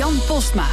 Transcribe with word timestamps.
Jan 0.00 0.18
Postma. 0.26 0.66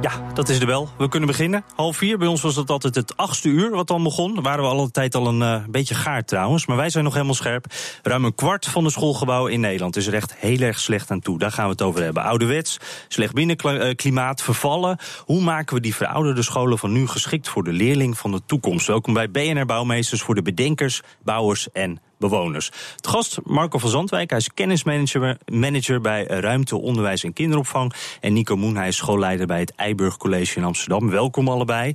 Ja, 0.00 0.32
dat 0.34 0.48
is 0.48 0.58
de 0.58 0.66
bel. 0.66 0.88
We 0.98 1.08
kunnen 1.08 1.28
beginnen. 1.28 1.64
Half 1.76 1.96
vier. 1.96 2.18
Bij 2.18 2.28
ons 2.28 2.40
was 2.40 2.54
dat 2.54 2.70
altijd 2.70 2.94
het 2.94 3.16
achtste 3.16 3.48
uur 3.48 3.70
wat 3.70 3.86
dan 3.86 4.02
begon. 4.02 4.34
Daar 4.34 4.42
waren 4.42 4.64
we 4.64 4.70
alle 4.70 4.90
tijd 4.90 5.14
al 5.14 5.26
een 5.26 5.40
uh, 5.40 5.64
beetje 5.70 5.94
gaar 5.94 6.24
trouwens. 6.24 6.66
Maar 6.66 6.76
wij 6.76 6.90
zijn 6.90 7.04
nog 7.04 7.12
helemaal 7.12 7.34
scherp. 7.34 7.66
Ruim 8.02 8.24
een 8.24 8.34
kwart 8.34 8.66
van 8.66 8.84
de 8.84 8.90
schoolgebouwen 8.90 9.52
in 9.52 9.60
Nederland 9.60 9.96
is 9.96 10.06
er 10.06 10.14
echt 10.14 10.34
heel 10.36 10.60
erg 10.60 10.78
slecht 10.78 11.10
aan 11.10 11.20
toe. 11.20 11.38
Daar 11.38 11.52
gaan 11.52 11.64
we 11.64 11.70
het 11.70 11.82
over 11.82 12.02
hebben. 12.02 12.22
Ouderwets, 12.22 12.78
slecht 13.08 13.34
binnenklimaat, 13.34 14.42
vervallen. 14.42 14.98
Hoe 15.24 15.42
maken 15.42 15.74
we 15.74 15.80
die 15.80 15.94
verouderde 15.94 16.42
scholen 16.42 16.78
van 16.78 16.92
nu 16.92 17.06
geschikt 17.06 17.48
voor 17.48 17.64
de 17.64 17.72
leerling 17.72 18.18
van 18.18 18.30
de 18.30 18.40
toekomst? 18.46 18.86
Welkom 18.86 19.14
bij 19.14 19.30
BNR 19.30 19.66
Bouwmeesters 19.66 20.22
voor 20.22 20.34
de 20.34 20.42
bedenkers, 20.42 21.02
bouwers 21.22 21.72
en 21.72 22.00
bewoners. 22.18 22.70
Het 22.96 23.06
gast 23.06 23.38
Marco 23.44 23.78
van 23.78 23.90
Zandwijk, 23.90 24.30
hij 24.30 24.38
is 24.38 24.54
kennismanager 24.54 25.36
manager 25.52 26.00
bij 26.00 26.24
Ruimte, 26.24 26.76
Onderwijs 26.76 27.24
en 27.24 27.32
Kinderopvang. 27.32 27.92
En 28.20 28.32
Nico 28.32 28.56
Moen, 28.56 28.76
hij 28.76 28.88
is 28.88 28.96
schoolleider 28.96 29.46
bij 29.46 29.60
het 29.60 29.74
Eiburg 29.74 30.16
College 30.16 30.56
in 30.56 30.64
Amsterdam. 30.64 31.10
Welkom 31.10 31.48
allebei. 31.48 31.94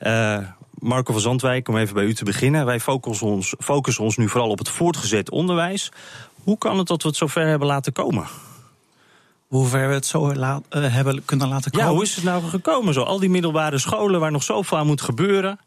Uh, 0.00 0.38
Marco 0.78 1.12
van 1.12 1.22
Zandwijk, 1.22 1.68
om 1.68 1.76
even 1.76 1.94
bij 1.94 2.04
u 2.04 2.14
te 2.14 2.24
beginnen. 2.24 2.66
Wij 2.66 2.80
focussen 2.80 3.26
ons, 3.26 3.54
focussen 3.58 4.04
ons 4.04 4.16
nu 4.16 4.28
vooral 4.28 4.50
op 4.50 4.58
het 4.58 4.68
voortgezet 4.68 5.30
onderwijs. 5.30 5.92
Hoe 6.42 6.58
kan 6.58 6.78
het 6.78 6.86
dat 6.86 7.02
we 7.02 7.08
het 7.08 7.16
zover 7.16 7.46
hebben 7.46 7.68
laten 7.68 7.92
komen? 7.92 8.26
Hoe 9.46 9.66
ver 9.66 9.88
we 9.88 9.94
het 9.94 10.06
zo 10.06 10.34
laat, 10.34 10.62
uh, 10.70 10.94
hebben 10.94 11.24
kunnen 11.24 11.48
laten 11.48 11.70
komen? 11.70 11.86
Ja, 11.86 11.92
hoe 11.92 12.02
is 12.02 12.14
het 12.14 12.24
nou 12.24 12.42
gekomen 12.42 12.94
zo? 12.94 13.02
Al 13.02 13.18
die 13.18 13.30
middelbare 13.30 13.78
scholen 13.78 14.20
waar 14.20 14.30
nog 14.30 14.42
zoveel 14.42 14.78
aan 14.78 14.86
moet 14.86 15.00
gebeuren 15.00 15.58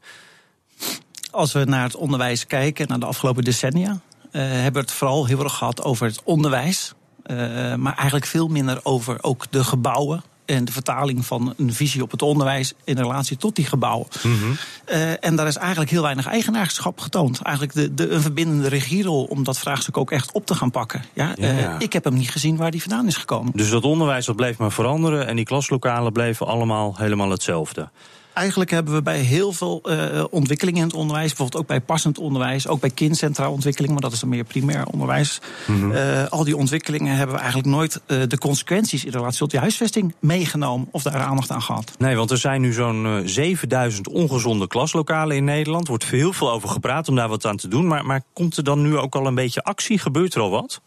als 1.35 1.53
we 1.53 1.63
naar 1.63 1.83
het 1.83 1.95
onderwijs 1.95 2.47
kijken, 2.47 2.87
naar 2.87 2.99
de 2.99 3.05
afgelopen 3.05 3.43
decennia, 3.43 3.89
uh, 3.91 4.41
hebben 4.41 4.73
we 4.73 4.79
het 4.79 4.91
vooral 4.91 5.25
heel 5.25 5.43
erg 5.43 5.53
gehad 5.53 5.83
over 5.83 6.07
het 6.07 6.21
onderwijs. 6.23 6.93
Uh, 7.25 7.37
maar 7.75 7.95
eigenlijk 7.95 8.25
veel 8.25 8.47
minder 8.47 8.79
over 8.83 9.17
ook 9.21 9.45
de 9.49 9.63
gebouwen. 9.63 10.23
En 10.45 10.65
de 10.65 10.71
vertaling 10.71 11.25
van 11.25 11.53
een 11.57 11.73
visie 11.73 12.01
op 12.01 12.11
het 12.11 12.21
onderwijs 12.21 12.73
in 12.83 12.97
relatie 12.97 13.37
tot 13.37 13.55
die 13.55 13.65
gebouwen. 13.65 14.07
Mm 14.23 14.39
-hmm. 14.39 14.57
uh, 14.89 15.25
en 15.25 15.35
daar 15.35 15.47
is 15.47 15.55
eigenlijk 15.55 15.91
heel 15.91 16.01
weinig 16.01 16.27
eigenaarschap 16.27 16.99
getoond. 16.99 17.41
Eigenlijk 17.41 17.75
de, 17.75 17.93
de, 17.93 18.09
een 18.09 18.21
verbindende 18.21 18.67
regierol 18.67 19.23
om 19.23 19.43
dat 19.43 19.59
vraagstuk 19.59 19.97
ook 19.97 20.11
echt 20.11 20.31
op 20.31 20.45
te 20.45 20.55
gaan 20.55 20.71
pakken. 20.71 21.03
Ja, 21.13 21.33
ja, 21.35 21.51
ja. 21.51 21.79
ik 21.79 21.93
heb 21.93 22.03
hem 22.03 22.13
niet 22.13 22.29
gezien 22.29 22.55
waar 22.57 22.71
die 22.71 22.81
vandaan 22.81 23.07
is 23.07 23.17
gekomen. 23.17 23.51
Dus 23.55 23.69
dat 23.69 23.83
onderwijs 23.83 24.25
dat 24.25 24.35
bleef 24.35 24.57
maar 24.57 24.71
veranderen 24.71 25.27
en 25.27 25.35
die 25.35 25.45
klaslokalen 25.45 26.11
bleven 26.11 26.47
allemaal 26.47 26.93
helemaal 26.97 27.29
hetzelfde. 27.29 27.89
Eigenlijk 28.35 28.71
hebben 28.71 28.93
we 28.93 29.01
bij 29.01 29.19
heel 29.19 29.51
veel 29.51 29.81
uh, 29.83 30.23
ontwikkelingen 30.29 30.79
in 30.81 30.87
het 30.87 30.95
onderwijs, 30.95 31.27
bijvoorbeeld 31.27 31.61
ook 31.61 31.67
bij 31.67 31.81
passend 31.81 32.17
onderwijs, 32.17 32.67
ook 32.67 32.79
bij 32.79 32.89
kindcentraal 32.89 33.51
ontwikkeling, 33.51 33.93
maar 33.93 34.01
dat 34.01 34.11
is 34.11 34.19
dan 34.19 34.29
meer 34.29 34.43
primair 34.43 34.85
onderwijs. 34.85 35.41
Mm 35.67 35.79
-hmm. 35.79 35.91
uh, 35.91 36.25
al 36.25 36.43
die 36.43 36.57
ontwikkelingen 36.57 37.15
hebben 37.15 37.35
we 37.35 37.41
eigenlijk 37.41 37.71
nooit 37.71 38.01
uh, 38.07 38.21
de 38.27 38.37
consequenties 38.37 39.05
in 39.05 39.11
relatie 39.11 39.39
tot 39.39 39.51
die 39.51 39.59
huisvesting 39.59 40.15
meegenomen 40.19 40.87
of 40.91 41.03
daar 41.03 41.15
aandacht 41.15 41.51
aan 41.51 41.61
gehad. 41.61 41.91
Nee, 41.97 42.15
want 42.15 42.31
er 42.31 42.37
zijn 42.37 42.61
nu 42.61 42.73
zo'n 42.73 43.21
7000 43.25 44.07
ongezonde 44.07 44.67
klaslokalen 44.67 45.35
in 45.35 45.43
Nederland. 45.43 45.83
Er 45.83 45.89
wordt 45.89 46.05
heel 46.05 46.33
veel 46.33 46.51
over 46.51 46.69
gepraat 46.69 47.07
om 47.07 47.15
daar 47.15 47.29
wat 47.29 47.45
aan 47.45 47.57
te 47.57 47.67
doen. 47.67 47.87
Maar, 47.87 48.05
maar 48.05 48.21
komt 48.33 48.57
er 48.57 48.63
dan 48.63 48.81
nu 48.81 48.97
ook 48.97 49.15
al 49.15 49.27
een 49.27 49.35
beetje 49.35 49.63
actie? 49.63 49.99
Gebeurt 49.99 50.33
er 50.33 50.41
al 50.41 50.49
wat? 50.49 50.81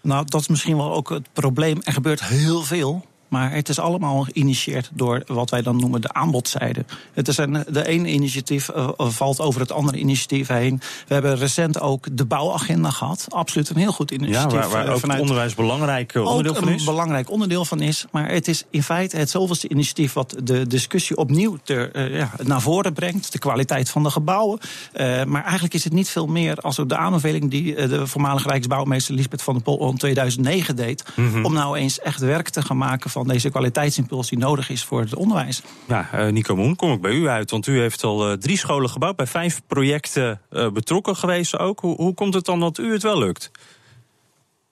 Nou, 0.00 0.24
dat 0.24 0.40
is 0.40 0.48
misschien 0.48 0.76
wel 0.76 0.92
ook 0.92 1.08
het 1.08 1.28
probleem. 1.32 1.78
Er 1.82 1.92
gebeurt 1.92 2.24
heel 2.24 2.62
veel. 2.62 3.04
Maar 3.28 3.52
het 3.52 3.68
is 3.68 3.78
allemaal 3.78 4.22
geïnitieerd 4.22 4.90
door 4.94 5.22
wat 5.26 5.50
wij 5.50 5.62
dan 5.62 5.76
noemen 5.76 6.00
de 6.00 6.12
aanbodzijde. 6.12 6.84
Het 7.12 7.28
is 7.28 7.36
een, 7.36 7.64
de 7.68 7.86
ene 7.86 8.08
initiatief 8.08 8.70
uh, 8.76 8.88
valt 8.96 9.40
over 9.40 9.60
het 9.60 9.72
andere 9.72 9.98
initiatief 9.98 10.48
heen. 10.48 10.80
We 11.06 11.14
hebben 11.14 11.36
recent 11.36 11.80
ook 11.80 12.06
de 12.12 12.24
bouwagenda 12.24 12.90
gehad. 12.90 13.26
Absoluut 13.28 13.68
een 13.68 13.76
heel 13.76 13.92
goed 13.92 14.10
initiatief. 14.10 14.52
Ja, 14.52 14.58
waar, 14.58 14.84
waar 14.84 14.94
ook 14.94 15.02
het 15.02 15.20
onderwijs 15.20 15.54
belangrijk 15.54 16.14
onderdeel 16.14 16.54
van 16.54 16.68
is. 16.68 16.78
een 16.78 16.84
belangrijk 16.84 17.30
onderdeel 17.30 17.64
van 17.64 17.80
is. 17.80 18.04
Maar 18.10 18.30
het 18.30 18.48
is 18.48 18.64
in 18.70 18.82
feite 18.82 19.16
het 19.16 19.30
zoveelste 19.30 19.68
initiatief 19.68 20.12
wat 20.12 20.36
de 20.42 20.66
discussie 20.66 21.16
opnieuw 21.16 21.58
ter, 21.62 21.96
uh, 21.96 22.18
ja, 22.18 22.30
naar 22.42 22.60
voren 22.60 22.92
brengt. 22.92 23.32
De 23.32 23.38
kwaliteit 23.38 23.90
van 23.90 24.02
de 24.02 24.10
gebouwen. 24.10 24.58
Uh, 24.94 25.24
maar 25.24 25.42
eigenlijk 25.42 25.74
is 25.74 25.84
het 25.84 25.92
niet 25.92 26.08
veel 26.08 26.26
meer 26.26 26.56
als 26.56 26.80
ook 26.80 26.88
de 26.88 26.96
aanbeveling 26.96 27.50
die 27.50 27.74
de 27.88 28.06
voormalige 28.06 28.48
Rijksbouwmeester 28.48 29.14
Lisbeth 29.14 29.42
van 29.42 29.54
der 29.54 29.62
Pol 29.62 29.90
in 29.90 29.96
2009 29.96 30.76
deed. 30.76 31.04
Mm 31.14 31.32
-hmm. 31.32 31.44
Om 31.44 31.52
nou 31.52 31.76
eens 31.76 32.00
echt 32.00 32.20
werk 32.20 32.48
te 32.48 32.62
gaan 32.62 32.76
maken 32.76 33.10
van 33.16 33.26
deze 33.26 33.50
kwaliteitsimpuls 33.50 34.28
die 34.28 34.38
nodig 34.38 34.70
is 34.70 34.84
voor 34.84 35.00
het 35.00 35.14
onderwijs. 35.14 35.62
Ja, 35.86 36.08
uh, 36.14 36.32
Nico 36.32 36.56
Moen, 36.56 36.76
kom 36.76 36.92
ik 36.92 37.00
bij 37.00 37.12
u 37.12 37.28
uit. 37.28 37.50
Want 37.50 37.66
u 37.66 37.80
heeft 37.80 38.02
al 38.02 38.30
uh, 38.30 38.36
drie 38.36 38.58
scholen 38.58 38.90
gebouwd, 38.90 39.16
bij 39.16 39.26
vijf 39.26 39.60
projecten 39.66 40.40
uh, 40.50 40.70
betrokken 40.70 41.16
geweest 41.16 41.58
ook. 41.58 41.80
Hoe, 41.80 41.96
hoe 41.96 42.14
komt 42.14 42.34
het 42.34 42.44
dan 42.44 42.60
dat 42.60 42.78
u 42.78 42.92
het 42.92 43.02
wel 43.02 43.18
lukt? 43.18 43.50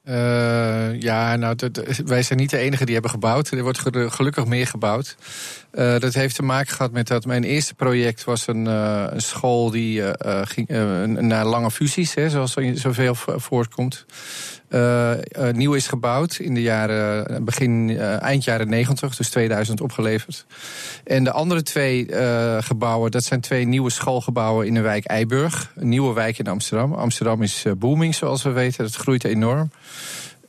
Uh, 0.04 1.00
ja, 1.00 1.36
nou, 1.36 1.56
wij 2.04 2.22
zijn 2.22 2.38
niet 2.38 2.50
de 2.50 2.58
enige 2.58 2.84
die 2.84 2.92
hebben 2.92 3.10
gebouwd. 3.10 3.50
Er 3.50 3.62
wordt 3.62 3.78
gelukkig 4.14 4.46
meer 4.46 4.66
gebouwd. 4.66 5.16
Uh, 5.78 5.98
dat 5.98 6.14
heeft 6.14 6.34
te 6.34 6.42
maken 6.42 6.74
gehad 6.74 6.92
met 6.92 7.06
dat 7.06 7.26
mijn 7.26 7.44
eerste 7.44 7.74
project 7.74 8.24
was 8.24 8.46
een, 8.46 8.66
uh, 8.66 9.04
een 9.10 9.20
school 9.20 9.70
die 9.70 10.02
ging 10.44 10.68
naar 11.20 11.44
lange 11.44 11.70
fusies, 11.70 12.14
hè, 12.14 12.30
zoals 12.30 12.56
zoveel 12.74 13.14
voortkomt. 13.14 14.04
nieuw 15.52 15.74
is 15.74 15.86
gebouwd 15.86 16.36
in 16.36 16.54
de 16.54 16.62
jaren, 16.62 17.44
begin, 17.44 17.98
eind 17.98 18.44
jaren 18.44 18.68
90, 18.68 19.16
dus 19.16 19.28
2000 19.30 19.80
opgeleverd. 19.80 20.46
En 21.04 21.24
de 21.24 21.32
andere 21.32 21.62
twee 21.62 22.06
gebouwen, 22.62 23.10
dat 23.10 23.24
zijn 23.24 23.40
twee 23.40 23.66
nieuwe 23.66 23.90
schoolgebouwen 23.90 24.66
in 24.66 24.74
de 24.74 24.80
wijk 24.80 25.04
Eiburg. 25.04 25.72
Een 25.76 25.88
nieuwe 25.88 26.14
wijk 26.14 26.38
in 26.38 26.46
Amsterdam. 26.46 26.92
Amsterdam 26.92 27.42
is 27.42 27.64
booming, 27.76 28.14
zoals 28.14 28.42
we 28.42 28.50
weten. 28.50 28.84
Het 28.84 28.94
groeit 28.94 29.24
enorm. 29.24 29.70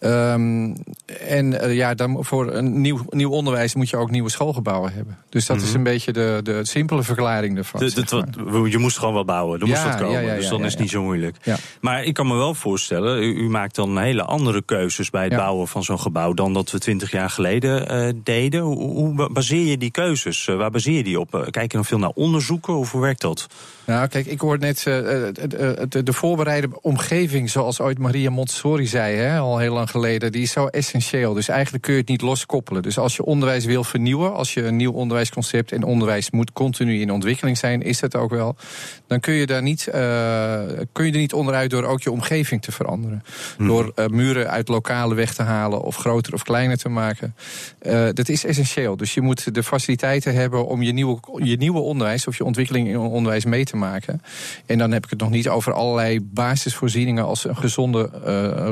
Um, 0.05 0.75
en 1.19 1.51
uh, 1.51 1.75
ja, 1.75 1.93
dan 1.93 2.25
voor 2.25 2.53
een 2.53 2.81
nieuw, 2.81 2.99
nieuw 3.09 3.29
onderwijs 3.29 3.75
moet 3.75 3.89
je 3.89 3.97
ook 3.97 4.11
nieuwe 4.11 4.29
schoolgebouwen 4.29 4.93
hebben. 4.93 5.17
Dus 5.29 5.45
dat 5.45 5.55
mm 5.55 5.61
-hmm. 5.61 5.71
is 5.71 5.75
een 5.75 5.83
beetje 5.83 6.11
de, 6.11 6.39
de 6.43 6.65
simpele 6.65 7.03
verklaring 7.03 7.57
ervan. 7.57 7.79
De, 7.79 7.89
zeg 7.89 8.11
maar. 8.11 8.67
Je 8.67 8.77
moest 8.77 8.97
gewoon 8.97 9.13
wel 9.13 9.25
bouwen, 9.25 9.59
er 9.59 9.67
ja, 9.67 9.71
moest 9.71 9.83
wat 9.83 9.95
komen. 9.95 10.21
Ja, 10.21 10.27
ja, 10.27 10.35
dus 10.35 10.49
dan 10.49 10.65
is 10.65 10.71
het 10.71 10.81
niet 10.81 10.89
zo 10.89 11.03
moeilijk. 11.03 11.37
Maar 11.81 12.03
ik 12.03 12.13
kan 12.13 12.27
me 12.27 12.35
wel 12.35 12.53
voorstellen, 12.53 13.23
u, 13.23 13.33
u, 13.35 13.49
maakt 13.49 13.75
dan 13.75 13.97
hele 13.97 14.23
andere 14.23 14.61
keuzes 14.61 15.09
bij 15.09 15.23
het 15.23 15.35
bouwen 15.35 15.67
van 15.67 15.83
zo'n 15.83 15.99
gebouw 15.99 16.33
dan 16.33 16.53
dat 16.53 16.71
we 16.71 16.79
twintig 16.79 17.11
jaar 17.11 17.29
geleden 17.29 18.05
uh, 18.07 18.13
deden. 18.23 18.61
Hoe, 18.61 18.77
hoe, 18.77 19.29
baseer 19.31 19.65
je 19.65 19.77
die 19.77 19.91
keuzes? 19.91 20.47
Uh, 20.47 20.55
waar 20.55 20.71
baseer 20.71 20.97
je 20.97 21.03
die 21.03 21.19
op? 21.19 21.47
Kijk 21.49 21.71
je 21.71 21.77
dan 21.77 21.85
veel 21.85 21.99
naar 21.99 22.11
onderzoeken 22.15 22.75
of 22.75 22.91
hoe 22.91 23.01
werkt 23.01 23.21
dat? 23.21 23.47
Nou, 23.85 24.07
kijk, 24.07 24.25
ik 24.25 24.39
hoor 24.39 24.59
net 24.59 24.81
de, 24.83 25.87
de, 25.89 26.03
de 26.03 26.13
voorbereide 26.13 26.69
omgeving, 26.81 27.49
zoals 27.49 27.79
ooit 27.79 27.99
Maria 27.99 28.29
Montessori 28.29 28.87
zei, 28.87 29.15
hè, 29.15 29.37
al 29.37 29.57
heel 29.57 29.73
lang 29.73 29.89
geleden, 29.95 30.31
die 30.31 30.41
is 30.41 30.51
zo 30.51 30.65
essentieel. 30.65 31.33
Dus 31.33 31.47
eigenlijk 31.47 31.83
kun 31.83 31.93
je 31.93 31.99
het 31.99 32.09
niet 32.09 32.21
loskoppelen. 32.21 32.81
Dus 32.81 32.97
als 32.97 33.15
je 33.15 33.25
onderwijs 33.25 33.65
wil 33.65 33.83
vernieuwen, 33.83 34.33
als 34.33 34.53
je 34.53 34.63
een 34.63 34.75
nieuw 34.75 34.91
onderwijsconcept 34.91 35.71
en 35.71 35.83
onderwijs 35.83 36.31
moet 36.31 36.53
continu 36.53 37.01
in 37.01 37.11
ontwikkeling 37.11 37.57
zijn, 37.57 37.81
is 37.81 37.99
dat 37.99 38.15
ook 38.15 38.29
wel, 38.29 38.55
dan 39.07 39.19
kun 39.19 39.33
je 39.33 39.45
daar 39.45 39.61
niet, 39.61 39.87
uh, 39.87 39.93
kun 40.91 41.05
je 41.05 41.11
er 41.11 41.17
niet 41.17 41.33
onderuit 41.33 41.69
door 41.69 41.83
ook 41.83 42.01
je 42.01 42.11
omgeving 42.11 42.61
te 42.61 42.71
veranderen. 42.71 43.23
Hmm. 43.57 43.67
Door 43.67 43.91
uh, 43.95 44.05
muren 44.05 44.49
uit 44.49 44.67
lokalen 44.67 45.15
weg 45.15 45.33
te 45.33 45.43
halen 45.43 45.81
of 45.81 45.95
groter 45.95 46.33
of 46.33 46.43
kleiner 46.43 46.77
te 46.77 46.89
maken. 46.89 47.35
Uh, 47.81 48.07
dat 48.13 48.29
is 48.29 48.45
essentieel. 48.45 48.97
Dus 48.97 49.13
je 49.13 49.21
moet 49.21 49.53
de 49.53 49.63
faciliteiten 49.63 50.33
hebben 50.33 50.67
om 50.67 50.81
je 50.81 50.91
nieuwe, 50.91 51.19
je 51.43 51.57
nieuwe 51.57 51.79
onderwijs 51.79 52.27
of 52.27 52.37
je 52.37 52.43
ontwikkeling 52.43 52.87
in 52.87 52.97
onderwijs 52.97 53.45
mee 53.45 53.65
te 53.65 53.77
maken. 53.77 54.21
En 54.65 54.77
dan 54.77 54.91
heb 54.91 55.03
ik 55.03 55.09
het 55.09 55.19
nog 55.19 55.29
niet 55.29 55.49
over 55.49 55.73
allerlei 55.73 56.21
basisvoorzieningen 56.21 57.25
als 57.25 57.47
een 57.47 57.57
gezonde 57.57 58.09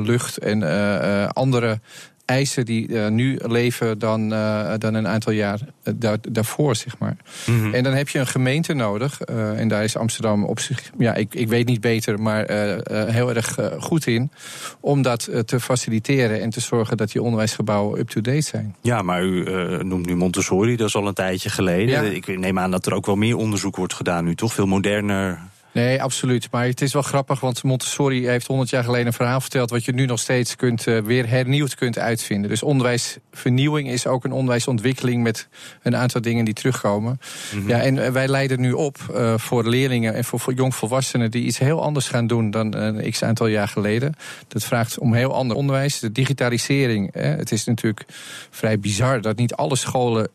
lucht 0.04 0.38
en 0.38 0.62
uh, 1.04 1.28
andere 1.28 1.80
eisen 2.26 2.66
die 2.66 2.88
uh, 2.88 3.08
nu 3.08 3.40
leven 3.42 4.00
dan, 4.00 4.34
uh, 4.34 4.74
dan 4.78 4.94
een 4.94 5.08
aantal 5.08 5.34
jaar 5.34 5.60
daar, 5.96 6.18
daarvoor, 6.30 6.76
zeg 6.76 6.98
maar. 6.98 7.18
Mm 7.46 7.60
-hmm. 7.60 7.74
En 7.74 7.84
dan 7.84 7.94
heb 7.94 8.10
je 8.10 8.20
een 8.20 8.28
gemeente 8.28 8.74
nodig. 8.74 9.20
Uh, 9.30 9.60
en 9.60 9.68
daar 9.68 9.84
is 9.84 9.98
Amsterdam 9.98 10.44
op 10.44 10.60
zich, 10.60 10.92
ja, 10.98 11.14
ik, 11.14 11.36
ik 11.36 11.48
weet 11.48 11.66
niet 11.66 11.82
beter, 11.82 12.22
maar 12.22 12.52
heel 12.92 13.34
erg 13.34 13.58
goed 13.80 14.08
in. 14.08 14.32
Om 14.80 15.02
dat 15.02 15.30
te 15.46 15.60
faciliteren 15.60 16.42
en 16.42 16.50
te 16.50 16.60
zorgen 16.60 16.98
dat 16.98 17.12
die 17.12 17.22
onderwijsgebouwen 17.22 18.00
up-to-date 18.00 18.42
zijn. 18.42 18.76
Ja, 18.82 19.02
maar 19.02 19.24
u 19.24 19.44
noemt 19.84 20.06
nu 20.06 20.16
Montessori, 20.16 20.76
dat 20.76 20.88
is 20.88 20.96
al 20.96 21.08
een 21.08 21.14
tijdje 21.14 21.50
geleden. 21.50 22.04
Ja. 22.04 22.12
Ik 22.12 22.38
neem 22.40 22.60
aan 22.60 22.72
dat 22.72 22.86
er 22.86 22.94
ook 22.94 23.06
wel 23.06 23.16
meer 23.16 23.38
onderzoek 23.38 23.76
wordt 23.76 23.94
gedaan 23.94 24.26
nu, 24.26 24.36
toch? 24.36 24.54
Veel 24.54 24.68
moderner 24.68 25.40
Nee, 25.74 26.02
absoluut. 26.02 26.48
Maar 26.52 26.66
het 26.66 26.82
is 26.82 26.94
wel 26.94 27.02
grappig, 27.02 27.40
want 27.40 27.64
Montessori 27.64 28.28
heeft 28.28 28.48
100 28.48 28.70
jaar 28.70 28.84
geleden 28.84 29.08
een 29.08 29.14
verhaal 29.14 29.42
verteld. 29.42 29.70
wat 29.70 29.86
je 29.86 29.94
nu 29.94 30.06
nog 30.06 30.20
steeds 30.20 30.56
kunt, 30.56 30.88
uh, 30.88 31.00
weer 31.00 31.30
hernieuwd 31.30 31.76
kunt 31.76 32.00
uitvinden. 32.00 32.50
Dus 32.50 32.64
onderwijsvernieuwing 32.64 33.90
is 33.90 34.08
ook 34.08 34.24
een 34.24 34.32
onderwijsontwikkeling 34.32 35.24
met 35.24 35.48
een 35.82 35.96
aantal 35.96 36.22
dingen 36.22 36.46
die 36.46 36.54
terugkomen. 36.54 37.20
Mhm. 37.56 37.68
Ja, 37.68 37.82
en 37.82 38.14
wij 38.14 38.28
leiden 38.28 38.60
nu 38.60 38.72
op 38.72 38.98
uh, 39.12 39.38
voor 39.38 39.68
leerlingen 39.68 40.14
en 40.14 40.24
voor, 40.24 40.40
voor 40.40 40.54
jongvolwassenen 40.54 41.32
die 41.32 41.44
iets 41.44 41.58
heel 41.58 41.82
anders 41.82 42.08
gaan 42.08 42.28
doen 42.28 42.52
dan 42.52 42.76
een 42.76 43.12
x 43.12 43.24
aantal 43.24 43.48
jaar 43.48 43.68
geleden. 43.68 44.14
Dat 44.48 44.64
vraagt 44.64 45.00
om 45.00 45.14
heel 45.14 45.34
ander 45.34 45.58
onderwijs. 45.58 46.00
De 46.00 46.12
digitalisering. 46.12 47.14
Hè, 47.14 47.22
het 47.22 47.52
is 47.52 47.64
natuurlijk 47.64 48.06
vrij 48.50 48.80
bizar 48.80 49.22
dat 49.22 49.38
niet 49.38 49.54
alle 49.54 49.76
scholen 49.76 50.30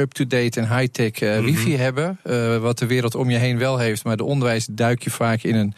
up-to-date 0.00 0.60
en 0.60 0.76
high-tech 0.76 1.20
uh, 1.20 1.38
wifi 1.38 1.76
hebben. 1.76 2.18
Uh, 2.24 2.56
wat 2.56 2.78
de 2.78 2.86
wereld 2.86 3.14
om 3.14 3.30
je 3.30 3.38
heen 3.38 3.58
wel 3.58 3.78
heeft. 3.78 4.04
Maar 4.04 4.16
de 4.16 4.24
onderwijs 4.24 4.66
duik 4.70 5.02
je 5.02 5.10
vaak 5.10 5.42
in 5.42 5.54
een 5.54 5.74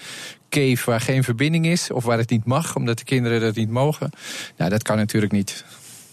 cave 0.49 0.91
waar 0.91 1.01
geen 1.01 1.25
verbinding 1.25 1.67
is. 1.67 1.91
Of 1.91 2.05
waar 2.05 2.19
het 2.19 2.31
niet 2.31 2.45
mag, 2.45 2.77
omdat 2.77 2.99
de 2.99 3.05
kinderen 3.05 3.41
dat 3.41 3.55
niet 3.55 3.71
mogen. 3.71 4.11
Nou, 4.57 4.71
dat 4.71 4.83
kan 4.83 4.97
natuurlijk 4.97 5.33
niet. 5.33 5.65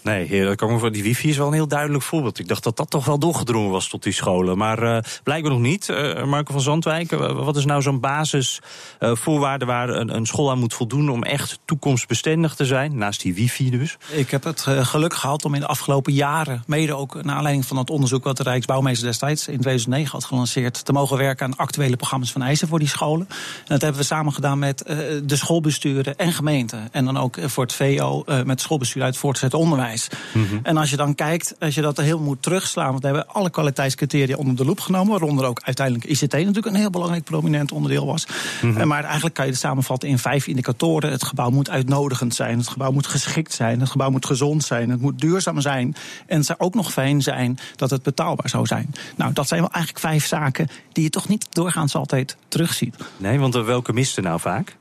Nee, 0.02 0.44
dat 0.44 0.60
voor 0.78 0.92
die 0.92 1.02
wifi 1.02 1.28
is 1.28 1.36
wel 1.36 1.46
een 1.46 1.52
heel 1.52 1.68
duidelijk 1.68 2.04
voorbeeld. 2.04 2.38
Ik 2.38 2.48
dacht 2.48 2.62
dat 2.62 2.76
dat 2.76 2.90
toch 2.90 3.04
wel 3.04 3.18
doorgedrongen 3.18 3.70
was 3.70 3.88
tot 3.88 4.02
die 4.02 4.12
scholen. 4.12 4.58
Maar 4.58 4.82
uh, 4.82 4.98
blijkbaar 5.22 5.52
nog 5.52 5.60
niet. 5.60 5.88
Uh, 5.88 6.24
Marco 6.24 6.52
van 6.52 6.60
Zandwijk, 6.60 7.10
wat 7.10 7.56
is 7.56 7.64
nou 7.64 7.82
zo'n 7.82 8.00
basisvoorwaarde 8.00 9.64
waar 9.64 9.88
een, 9.88 10.14
een, 10.14 10.26
school 10.26 10.50
aan 10.50 10.58
moet 10.58 10.74
voldoen 10.74 11.08
om 11.08 11.22
echt 11.22 11.58
toekomstbestendig 11.64 12.54
te 12.54 12.64
zijn? 12.64 12.98
Naast 12.98 13.22
die 13.22 13.34
wifi 13.34 13.70
dus. 13.70 13.96
Ik 14.10 14.30
heb 14.30 14.44
het 14.44 14.60
geluk 14.60 15.14
gehad 15.14 15.44
om 15.44 15.54
in 15.54 15.60
de 15.60 15.66
afgelopen 15.66 16.12
jaren, 16.12 16.62
mede 16.66 16.94
ook 16.94 17.22
naar 17.22 17.36
aanleiding 17.36 17.66
van 17.66 17.76
het 17.76 17.90
onderzoek 17.90 18.24
wat 18.24 18.36
de 18.36 18.42
Rijksbouwmeester 18.42 19.06
destijds 19.06 19.48
in 19.48 19.60
2009 19.60 20.12
had 20.12 20.24
gelanceerd, 20.24 20.84
te 20.84 20.92
mogen 20.92 21.16
werken 21.16 21.46
aan 21.46 21.56
actuele 21.56 21.96
programma's 21.96 22.32
van 22.32 22.42
eisen 22.42 22.68
voor 22.68 22.78
die 22.78 22.88
scholen. 22.88 23.26
En 23.28 23.64
dat 23.66 23.80
hebben 23.80 24.00
we 24.00 24.06
samen 24.06 24.32
gedaan 24.32 24.58
met 24.58 24.78
de 25.24 25.36
schoolbesturen 25.36 26.16
en 26.16 26.32
gemeenten. 26.32 26.88
En 26.92 27.04
dan 27.04 27.18
ook 27.18 27.36
voor 27.40 27.64
het 27.64 27.72
VO 27.72 28.24
met 28.44 28.60
schoolbestuur 28.60 29.02
uit 29.02 29.16
voortgezet 29.16 29.54
onderwijs. 29.54 29.89
Mhm. 30.34 30.58
En 30.62 30.76
als 30.76 30.90
je 30.90 30.96
dan 30.96 31.14
kijkt, 31.14 31.54
als 31.58 31.74
je 31.74 31.80
dat 31.80 31.98
er 31.98 32.04
heel 32.04 32.18
moet 32.18 32.42
terugslaan, 32.42 32.90
want 32.90 33.00
we 33.00 33.06
hebben 33.06 33.28
alle 33.28 33.50
kwaliteitscriteria 33.50 34.36
onder 34.36 34.56
de 34.56 34.64
loep 34.64 34.80
genomen, 34.80 35.10
waaronder 35.10 35.44
ook 35.44 35.60
uiteindelijk 35.62 36.06
ICT 36.06 36.32
natuurlijk 36.32 36.66
een 36.66 36.74
heel 36.74 36.90
belangrijk 36.90 37.24
prominent 37.24 37.72
onderdeel 37.72 38.06
was. 38.06 38.26
Mm 38.62 38.88
Maar 38.88 39.04
eigenlijk 39.04 39.34
kan 39.34 39.44
je 39.44 39.50
het 39.50 39.60
samenvatten 39.60 40.08
in 40.08 40.18
vijf 40.18 40.46
indicatoren. 40.46 41.10
Het 41.10 41.24
gebouw 41.24 41.50
moet 41.50 41.70
uitnodigend 41.70 42.34
zijn, 42.34 42.58
het 42.58 42.68
gebouw 42.68 42.90
moet 42.90 43.06
geschikt 43.06 43.52
zijn, 43.52 43.80
het 43.80 43.90
gebouw 43.90 44.10
moet 44.10 44.26
gezond 44.26 44.64
zijn, 44.64 44.90
het 44.90 45.00
moet 45.00 45.18
duurzaam 45.18 45.60
zijn. 45.60 45.94
En 46.26 46.36
het 46.36 46.46
zou 46.46 46.58
ook 46.58 46.74
nog 46.74 46.92
fijn 46.92 47.22
zijn 47.22 47.58
dat 47.76 47.90
het 47.90 48.02
betaalbaar 48.02 48.48
zou 48.48 48.66
zijn. 48.66 48.94
Nou, 49.16 49.32
dat 49.32 49.48
zijn 49.48 49.60
wel 49.60 49.70
eigenlijk 49.70 50.04
vijf 50.04 50.26
zaken 50.26 50.68
die 50.92 51.04
je 51.04 51.10
toch 51.10 51.28
niet 51.28 51.46
doorgaans 51.50 51.94
altijd 51.94 52.36
terugziet. 52.48 52.96
Nee, 53.16 53.38
want 53.38 53.54
welke 53.54 53.92
miste 53.92 54.20
nou 54.20 54.40
vaak? 54.40 54.76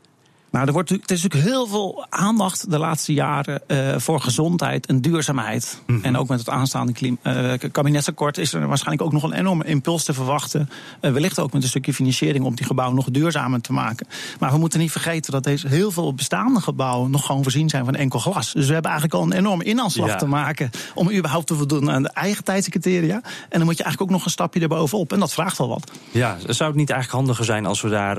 Nou, 0.51 0.68
er, 0.68 0.74
wordt, 0.74 0.90
er 0.90 1.00
is 1.06 1.24
natuurlijk 1.24 1.51
heel 1.51 1.68
veel 1.68 2.06
aandacht 2.10 2.72
de 2.72 2.78
laatste 2.78 3.13
jaren 3.13 3.62
uh, 3.68 3.98
voor 3.98 4.22
gezondheid 4.22 4.86
en 4.86 5.01
duurzaamheid. 5.01 5.81
Mm 5.86 5.96
-hmm. 5.96 6.04
En 6.04 6.18
ook 6.18 6.28
met 6.28 6.40
het 6.40 6.50
aanstaande 6.50 6.94
uh, 7.24 7.54
kabinetsakkoord 7.72 8.38
is 8.38 8.54
er 8.54 8.68
waarschijnlijk 8.68 9.07
ook 9.07 9.13
nog 9.13 9.24
een 9.24 9.38
enorme 9.38 9.66
impuls 9.66 10.04
te 10.04 10.13
verwachten. 10.13 10.69
Uh, 11.01 11.12
wellicht 11.12 11.40
ook 11.40 11.54
met 11.54 11.63
een 11.63 11.69
stukje 11.69 11.94
financiering 11.94 12.46
om 12.46 12.56
die 12.56 12.66
gebouwen 12.66 12.96
nog 12.96 13.10
duurzamer 13.10 13.62
te 13.62 13.74
maken. 13.74 14.07
Maar 14.40 14.51
we 14.51 14.57
moeten 14.57 14.80
niet 14.80 14.92
vergeten 14.92 15.31
dat 15.31 15.44
deze 15.44 15.68
heel 15.68 15.92
veel 15.92 16.13
bestaande 16.13 16.62
gebouwen 16.62 17.12
nog 17.12 17.25
gewoon 17.25 17.44
voorzien 17.44 17.69
zijn 17.69 17.86
van 17.86 17.96
enkel 17.96 18.19
glas. 18.19 18.54
Dus 18.54 18.68
we 18.68 18.74
hebben 18.74 18.92
eigenlijk 18.92 19.22
al 19.22 19.28
een 19.28 19.38
enorme 19.38 19.63
inhaalslag 19.63 20.07
ja. 20.07 20.16
te 20.16 20.28
maken 20.28 20.69
om 20.94 21.12
überhaupt 21.12 21.48
te 21.48 21.56
voldoen 21.56 21.92
aan 21.92 22.04
de 22.04 22.12
eigen 22.13 22.44
tijdscriteria. 22.44 23.22
En 23.50 23.57
dan 23.57 23.63
moet 23.63 23.78
je 23.78 23.84
eigenlijk 23.84 24.01
ook 24.01 24.18
nog 24.18 24.25
een 24.25 24.31
stapje 24.31 24.60
erbovenop. 24.60 25.13
En 25.13 25.19
dat 25.19 25.34
vraagt 25.34 25.57
wel 25.57 25.68
wat. 25.68 25.92
Ja, 26.12 26.38
zou 26.48 26.69
het 26.69 26.80
niet 26.80 26.90
eigenlijk 26.90 27.19
handiger 27.19 27.46
zijn 27.46 27.66
als 27.66 27.81
we 27.81 27.90
daar 27.90 28.18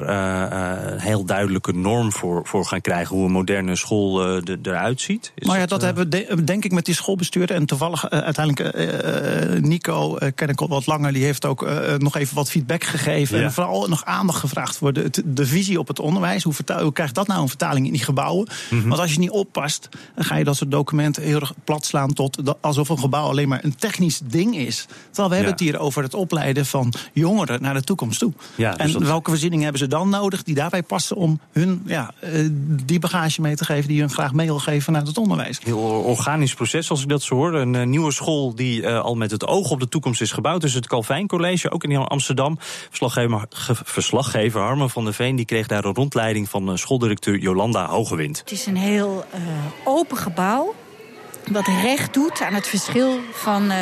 een 0.93 1.01
heel 1.01 1.25
duidelijke 1.25 1.73
norm 1.73 2.13
voor, 2.13 2.20
voor 2.43 2.65
gaan 2.65 2.81
krijgen 2.81 3.17
hoe 3.17 3.25
een 3.25 3.33
moderne 3.33 3.77
school 3.77 4.37
uh, 4.39 4.57
eruit 4.63 5.01
ziet? 5.01 5.33
Is 5.35 5.47
nou 5.47 5.59
ja, 5.59 5.67
dat 5.67 5.79
uh... 5.79 5.85
hebben 5.85 6.11
we 6.11 6.45
denk 6.45 6.65
ik 6.65 6.73
met 6.73 6.85
die 6.85 6.95
schoolbestuurder. 6.95 7.57
En 7.57 7.67
toevallig 7.67 8.13
uh, 8.13 8.21
uiteindelijk 8.21 9.61
Nico, 9.61 10.19
ken 10.35 10.49
ik 10.49 10.61
al 10.61 10.69
wat 10.69 10.87
langer, 10.87 11.13
die 11.13 11.25
heeft 11.25 11.45
ook 11.45 11.69
nog 11.99 12.17
even 12.17 12.35
wat 12.35 12.51
feedback 12.51 12.85
gegeven. 12.85 13.39
Ja. 13.39 13.45
En 13.45 13.53
vooral 13.53 13.89
nog 13.89 14.05
aandacht 14.05 14.39
gevraagd 14.39 14.77
voor 14.77 14.93
de, 14.93 15.11
de 15.25 15.47
visie 15.47 15.79
op 15.79 15.89
het 15.89 15.99
onderwijs. 16.01 16.43
Hoe, 16.43 16.53
vertaal, 16.53 16.83
hoe 16.83 16.93
krijgt 16.93 17.15
dat 17.15 17.27
nou 17.27 17.43
een 17.43 17.49
vertaling 17.49 17.87
in 17.87 17.93
die 17.93 18.05
gebouwen? 18.05 18.49
Mm 18.71 18.81
-hmm. 18.81 18.89
Want 18.89 19.01
als 19.01 19.13
je 19.13 19.19
niet 19.19 19.31
oppast, 19.31 19.89
dan 20.15 20.25
ga 20.25 20.37
je 20.37 20.45
dat 20.45 20.57
soort 20.57 20.71
documenten 20.71 21.23
heel 21.23 21.41
erg 21.41 21.53
plat 21.65 21.85
slaan 21.85 22.13
tot 22.13 22.47
de, 22.47 22.57
alsof 22.61 22.89
een 22.89 22.99
gebouw 22.99 23.29
alleen 23.29 23.49
maar 23.49 23.65
een 23.65 23.77
technisch 23.77 24.21
ding 24.25 24.57
is. 24.57 24.87
Terwijl 24.87 25.29
we 25.29 25.35
ja. 25.35 25.35
hebben 25.35 25.53
het 25.53 25.61
hier 25.61 25.79
over 25.79 26.03
het 26.03 26.15
opleiden 26.15 26.67
van 26.67 26.93
jongeren 27.13 27.63
naar 27.63 27.75
de 27.75 27.83
toekomst 27.83 28.19
toe. 28.19 28.33
Ja, 28.55 28.71
dus 28.71 28.81
en 28.81 28.93
dat... 28.93 29.03
welke 29.03 29.31
voorzieningen 29.31 29.65
hebben 29.65 29.83
ze 29.83 29.89
dan 29.89 30.09
nodig 30.09 30.43
die 30.43 30.55
daarbij 30.55 30.83
passen 30.83 31.17
om 31.17 31.41
hun 31.53 31.83
ja, 31.87 32.10
die 32.85 32.99
bagage 32.99 33.41
mee 33.41 33.57
te 33.57 33.65
geven 33.65 33.87
die 33.87 33.97
je 33.97 34.03
hun 34.03 34.11
graag 34.11 34.33
mee 34.33 34.47
wil 34.47 34.59
geven 34.59 34.83
vanuit 34.83 35.07
het 35.07 35.19
onderwijs. 35.19 35.59
Heel 35.63 35.79
organisch 35.79 36.55
proces 36.55 36.91
als 36.91 37.03
ik 37.03 37.09
dat 37.09 37.23
zo 37.23 37.35
hoor. 37.35 37.55
Een 37.55 37.75
uh, 37.75 37.83
nieuwe 37.83 38.13
school 38.13 38.55
die 38.55 38.83
uh, 38.83 39.01
al 39.01 39.15
met 39.15 39.31
het 39.31 39.47
oog 39.47 39.71
op 39.71 39.81
de 39.81 39.89
toekomst 39.89 40.21
is 40.21 40.33
gebouwd. 40.33 40.61
Dus 40.61 40.75
het 40.75 40.87
Calvijn 40.87 41.27
College, 41.27 41.71
ook 41.71 41.85
in 41.85 41.97
Amsterdam. 41.97 42.59
Verslaggever, 42.61 43.49
verslaggever 43.85 44.61
Harmen 44.61 44.91
van 44.91 45.05
der 45.05 45.15
Veen 45.15 45.37
die 45.37 45.45
kreeg 45.45 45.67
daar 45.67 45.85
een 45.85 45.95
rondleiding 45.95 46.49
van 46.49 46.71
uh, 46.71 46.77
schooldirecteur 46.77 47.39
Jolanda 47.39 47.87
Hogewind. 47.87 48.39
Het 48.39 48.51
is 48.51 48.67
een 48.67 48.77
heel 48.77 49.25
open 49.85 50.17
gebouw. 50.17 50.75
Wat 51.53 51.67
recht 51.67 52.15
doet 52.15 52.43
aan 52.43 52.55
het 52.55 52.67
verschil 52.67 53.19
van, 53.33 53.73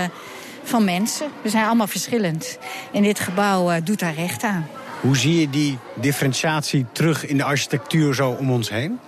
van 0.62 0.84
mensen. 0.84 1.28
We 1.42 1.48
zijn 1.48 1.66
allemaal 1.66 1.86
verschillend. 1.86 2.58
En 2.92 3.02
dit 3.02 3.20
gebouw 3.20 3.82
doet 3.82 3.98
daar 3.98 4.14
recht 4.14 4.42
aan. 4.42 4.66
Hoe 5.00 5.16
zie 5.16 5.40
je 5.40 5.50
die 5.50 5.78
differentiatie 5.94 6.86
terug 6.92 7.26
in 7.26 7.36
de 7.36 7.44
architectuur 7.44 8.14
zo 8.14 8.30
om 8.30 8.50
ons 8.50 8.70
heen? 8.70 8.98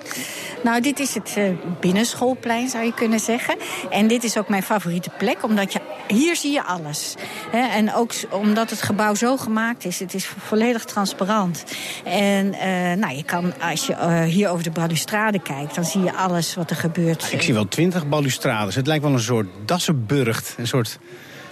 Nou, 0.63 0.81
dit 0.81 0.99
is 0.99 1.15
het 1.15 1.35
uh, 1.39 1.51
binnenschoolplein, 1.81 2.69
zou 2.69 2.85
je 2.85 2.95
kunnen 2.95 3.21
zeggen. 3.21 3.57
En 3.91 4.07
dit 4.07 4.25
is 4.25 4.39
ook 4.39 4.49
mijn 4.49 4.63
favoriete 4.63 5.11
plek, 5.19 5.45
omdat 5.45 5.73
je, 5.73 5.81
hier 6.09 6.37
zie 6.37 6.53
je 6.53 6.65
alles. 6.65 7.15
En 7.53 7.95
ook 7.95 8.13
omdat 8.31 8.71
het 8.71 8.83
gebouw 8.83 9.15
zo 9.15 9.37
gemaakt 9.37 9.85
is, 9.85 9.99
het 9.99 10.15
is 10.15 10.31
volledig 10.39 10.85
transparant. 10.85 11.65
En 12.05 12.47
uh, 12.47 12.61
nou, 12.93 13.17
je 13.17 13.25
kan, 13.25 13.53
als 13.61 13.87
je 13.87 13.93
uh, 13.93 14.23
hier 14.23 14.49
over 14.49 14.65
de 14.65 14.71
balustrade 14.71 15.39
kijkt, 15.39 15.75
dan 15.75 15.85
zie 15.85 16.03
je 16.03 16.15
alles 16.15 16.55
wat 16.55 16.71
er 16.71 16.77
gebeurt. 16.77 17.29
Ik 17.33 17.43
zie 17.43 17.55
wel 17.55 17.69
twintig 17.69 18.09
balustrades. 18.09 18.75
Het 18.75 18.87
lijkt 18.87 19.05
wel 19.05 19.13
een 19.13 19.21
soort 19.21 19.49
dassenburgt, 19.65 20.55
een 20.59 20.67
soort 20.67 20.99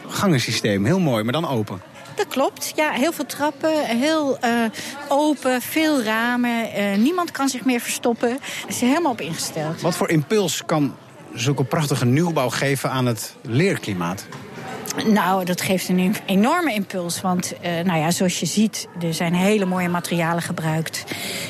gangensysteem. 0.09 0.85
Heel 0.85 1.01
mooi, 1.01 1.23
maar 1.25 1.33
dan 1.33 1.49
open. 1.49 1.81
Dat 2.19 2.29
klopt. 2.29 2.73
Ja, 2.77 2.91
heel 2.91 3.13
veel 3.13 3.27
trappen, 3.27 3.85
heel 3.85 4.39
uh, 4.45 4.65
open, 5.09 5.63
veel 5.63 6.03
ramen. 6.03 6.81
Uh, 6.81 6.97
niemand 6.97 7.31
kan 7.31 7.49
zich 7.49 7.65
meer 7.65 7.81
verstoppen. 7.81 8.31
Er 8.31 8.69
is 8.69 8.81
helemaal 8.81 9.13
op 9.13 9.21
ingesteld. 9.21 9.81
Wat 9.81 9.97
voor 9.97 10.09
impuls 10.09 10.65
kan 10.67 10.97
zulke 11.35 11.65
prachtige 11.65 12.05
nieuwbouw 12.05 12.49
geven 12.49 12.91
aan 12.91 13.07
het 13.07 13.37
leerklimaat? 13.43 14.27
Nou, 15.07 15.45
dat 15.45 15.61
geeft 15.61 15.89
een 15.89 16.17
enorme 16.27 16.75
impuls. 16.75 17.21
Want 17.21 17.53
uh, 17.53 17.85
nou 17.85 17.99
ja, 17.99 18.11
zoals 18.11 18.41
je 18.41 18.47
ziet, 18.47 18.89
er 19.01 19.15
zijn 19.15 19.35
hele 19.35 19.65
mooie 19.65 19.89
materialen 19.89 20.43
gebruikt. 20.43 21.05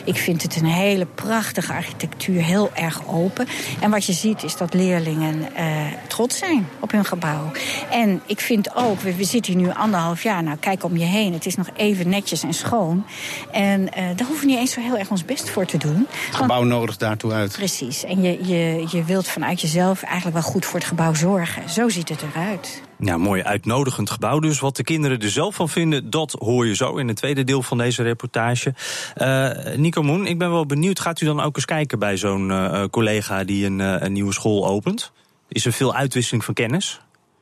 Ik 0.05 0.17
vind 0.17 0.43
het 0.43 0.57
een 0.57 0.65
hele 0.65 1.07
prachtige 1.07 1.73
architectuur, 1.73 2.43
heel 2.43 2.71
erg 2.75 3.09
open. 3.09 3.47
En 3.81 3.91
wat 3.91 4.05
je 4.05 4.13
ziet 4.13 4.43
is 4.43 4.57
dat 4.57 4.75
leerlingen 4.75 5.39
uh, 5.39 5.87
trots 6.09 6.39
zijn 6.39 6.69
op 6.81 6.91
hun 6.91 7.05
gebouw. 7.05 7.51
En 7.91 8.23
ik 8.27 8.41
vind 8.41 8.77
ook, 8.77 9.01
we, 9.01 9.15
we, 9.15 9.25
zitten 9.25 9.53
hier 9.53 9.63
nu 9.63 9.73
anderhalf 9.73 10.23
jaar, 10.23 10.43
nou 10.43 10.57
kijk 10.57 10.85
om 10.85 10.97
je 10.97 11.05
heen. 11.05 11.33
Het 11.33 11.47
is 11.47 11.57
nog 11.57 11.69
even 11.77 12.09
netjes 12.09 12.43
en 12.43 12.55
schoon. 12.55 13.07
En 13.53 13.81
uh, 13.81 13.89
daar 13.95 14.27
hoeven 14.27 14.41
we 14.41 14.47
niet 14.47 14.59
eens 14.59 14.73
zo 14.73 14.81
heel 14.81 14.99
erg 14.99 15.11
ons 15.11 15.25
best 15.25 15.51
voor 15.51 15.67
te 15.67 15.79
doen. 15.79 16.07
Het 16.27 16.37
gebouw 16.37 16.63
nodigt 16.63 17.01
daartoe 17.01 17.33
uit. 17.33 17.53
Precies. 17.53 18.05
En 18.05 18.23
je, 18.23 18.47
je, 18.47 18.87
je 18.91 19.05
wilt 19.05 19.29
vanuit 19.29 19.61
jezelf 19.61 20.03
eigenlijk 20.03 20.35
wel 20.35 20.53
goed 20.53 20.65
voor 20.65 20.79
het 20.79 20.89
gebouw 20.89 21.15
zorgen. 21.15 21.71
Zo 21.71 21.89
ziet 21.89 22.09
het 22.09 22.23
eruit. 22.23 22.87
Ja, 23.01 23.17
mooi 23.17 23.43
uitnodigend 23.43 24.11
gebouw 24.11 24.39
dus. 24.39 24.61
Wat 24.61 24.77
de 24.77 24.83
kinderen 24.83 25.21
er 25.21 25.31
zelf 25.31 25.55
van 25.55 25.69
vinden, 25.69 26.11
dat 26.11 26.33
hoor 26.39 26.67
je 26.67 26.75
zo 26.75 26.97
in 26.97 27.09
het 27.09 27.17
tweede 27.17 27.45
deel 27.45 27.63
van 27.63 27.79
deze 27.79 28.03
reportage. 28.03 28.75
Uh, 29.17 29.77
Nico 29.77 30.03
Moen, 30.03 30.27
ik 30.27 30.39
ben 30.39 30.51
wel 30.51 30.67
benieuwd. 30.67 31.01
Gaat 31.01 31.21
u 31.21 31.27
dan 31.27 31.41
ook 31.41 31.57
eens 31.57 31.65
kijken 31.65 31.99
bij 31.99 32.17
zo'n 32.17 32.49
uh, 32.51 32.85
collega 32.91 33.45
die 33.45 33.67
een, 33.67 33.79
een 33.79 34.13
nieuwe 34.13 34.33
school 34.33 34.67
opent? 34.67 35.13
Is 35.49 35.67
er 35.67 35.73
veel 35.73 35.95
uitwisseling 35.95 36.45
van 36.45 36.55
kennis? 36.55 37.01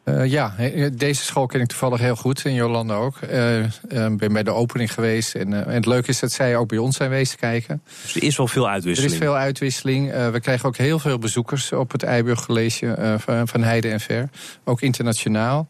Uh, 0.08 0.24
ja, 0.24 0.54
deze 0.92 1.24
school 1.24 1.46
ken 1.46 1.60
ik 1.60 1.66
toevallig 1.66 2.00
heel 2.00 2.16
goed. 2.16 2.44
En 2.44 2.54
Jolanda 2.54 2.94
ook. 2.94 3.16
Ik 3.16 3.30
uh, 3.30 4.06
ben 4.16 4.32
bij 4.32 4.42
de 4.42 4.50
opening 4.50 4.92
geweest. 4.92 5.34
En, 5.34 5.52
en, 5.52 5.74
het 5.74 5.86
leuke 5.86 6.08
is 6.08 6.20
dat 6.20 6.32
zij 6.32 6.56
ook 6.56 6.68
bij 6.68 6.78
ons 6.78 6.96
zijn 6.96 7.10
wezen 7.10 7.38
kijken. 7.38 7.82
Dus 8.02 8.14
er 8.14 8.22
is 8.22 8.36
wel 8.36 8.48
veel 8.48 8.68
uitwisseling? 8.68 9.12
Er 9.12 9.18
is 9.18 9.24
veel 9.26 9.36
uitwisseling. 9.36 10.12
we 10.32 10.40
krijgen 10.40 10.68
ook 10.68 10.76
heel 10.76 10.98
veel 10.98 11.18
bezoekers 11.18 11.72
op 11.72 11.92
het 11.92 12.02
Eiburg 12.02 12.46
College 12.46 13.16
van, 13.18 13.48
van 13.48 13.62
Heide 13.62 13.88
en 13.88 14.00
Ver. 14.00 14.28
Ook 14.64 14.80
internationaal. 14.80 15.68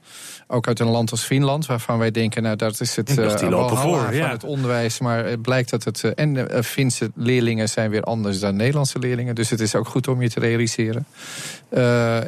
Ook 0.49 0.67
uit 0.67 0.81
een 0.81 0.87
land 0.87 1.11
als 1.11 1.23
Finland, 1.23 1.67
waarvan 1.67 1.99
wij 1.99 2.11
denken, 2.11 2.43
nou 2.43 2.57
dat 2.57 2.81
is 2.81 2.97
het 2.97 3.11
uh, 3.19 3.37
die 3.37 3.49
lopen 3.49 3.77
voor, 3.77 4.05
van 4.05 4.15
ja. 4.15 4.31
het 4.31 4.45
onderwijs. 4.45 4.99
Maar 4.99 5.25
het 5.25 5.43
blijkt 5.43 5.71
dat 5.71 5.85
het. 5.85 6.15
En 6.15 6.35
de 6.35 6.63
Finse 6.63 7.11
leerlingen 7.15 7.69
zijn 7.69 7.91
weer 7.91 8.03
anders 8.03 8.41
dan 8.41 8.57
Nederlandse 8.57 8.99
leerlingen. 8.99 9.35
Dus 9.35 9.51
het 9.51 9.61
is 9.61 9.75
ook 9.75 9.89
goed 9.89 10.09
om 10.09 10.23
je 10.23 10.31
te 10.31 10.41
realiseren. 10.41 11.07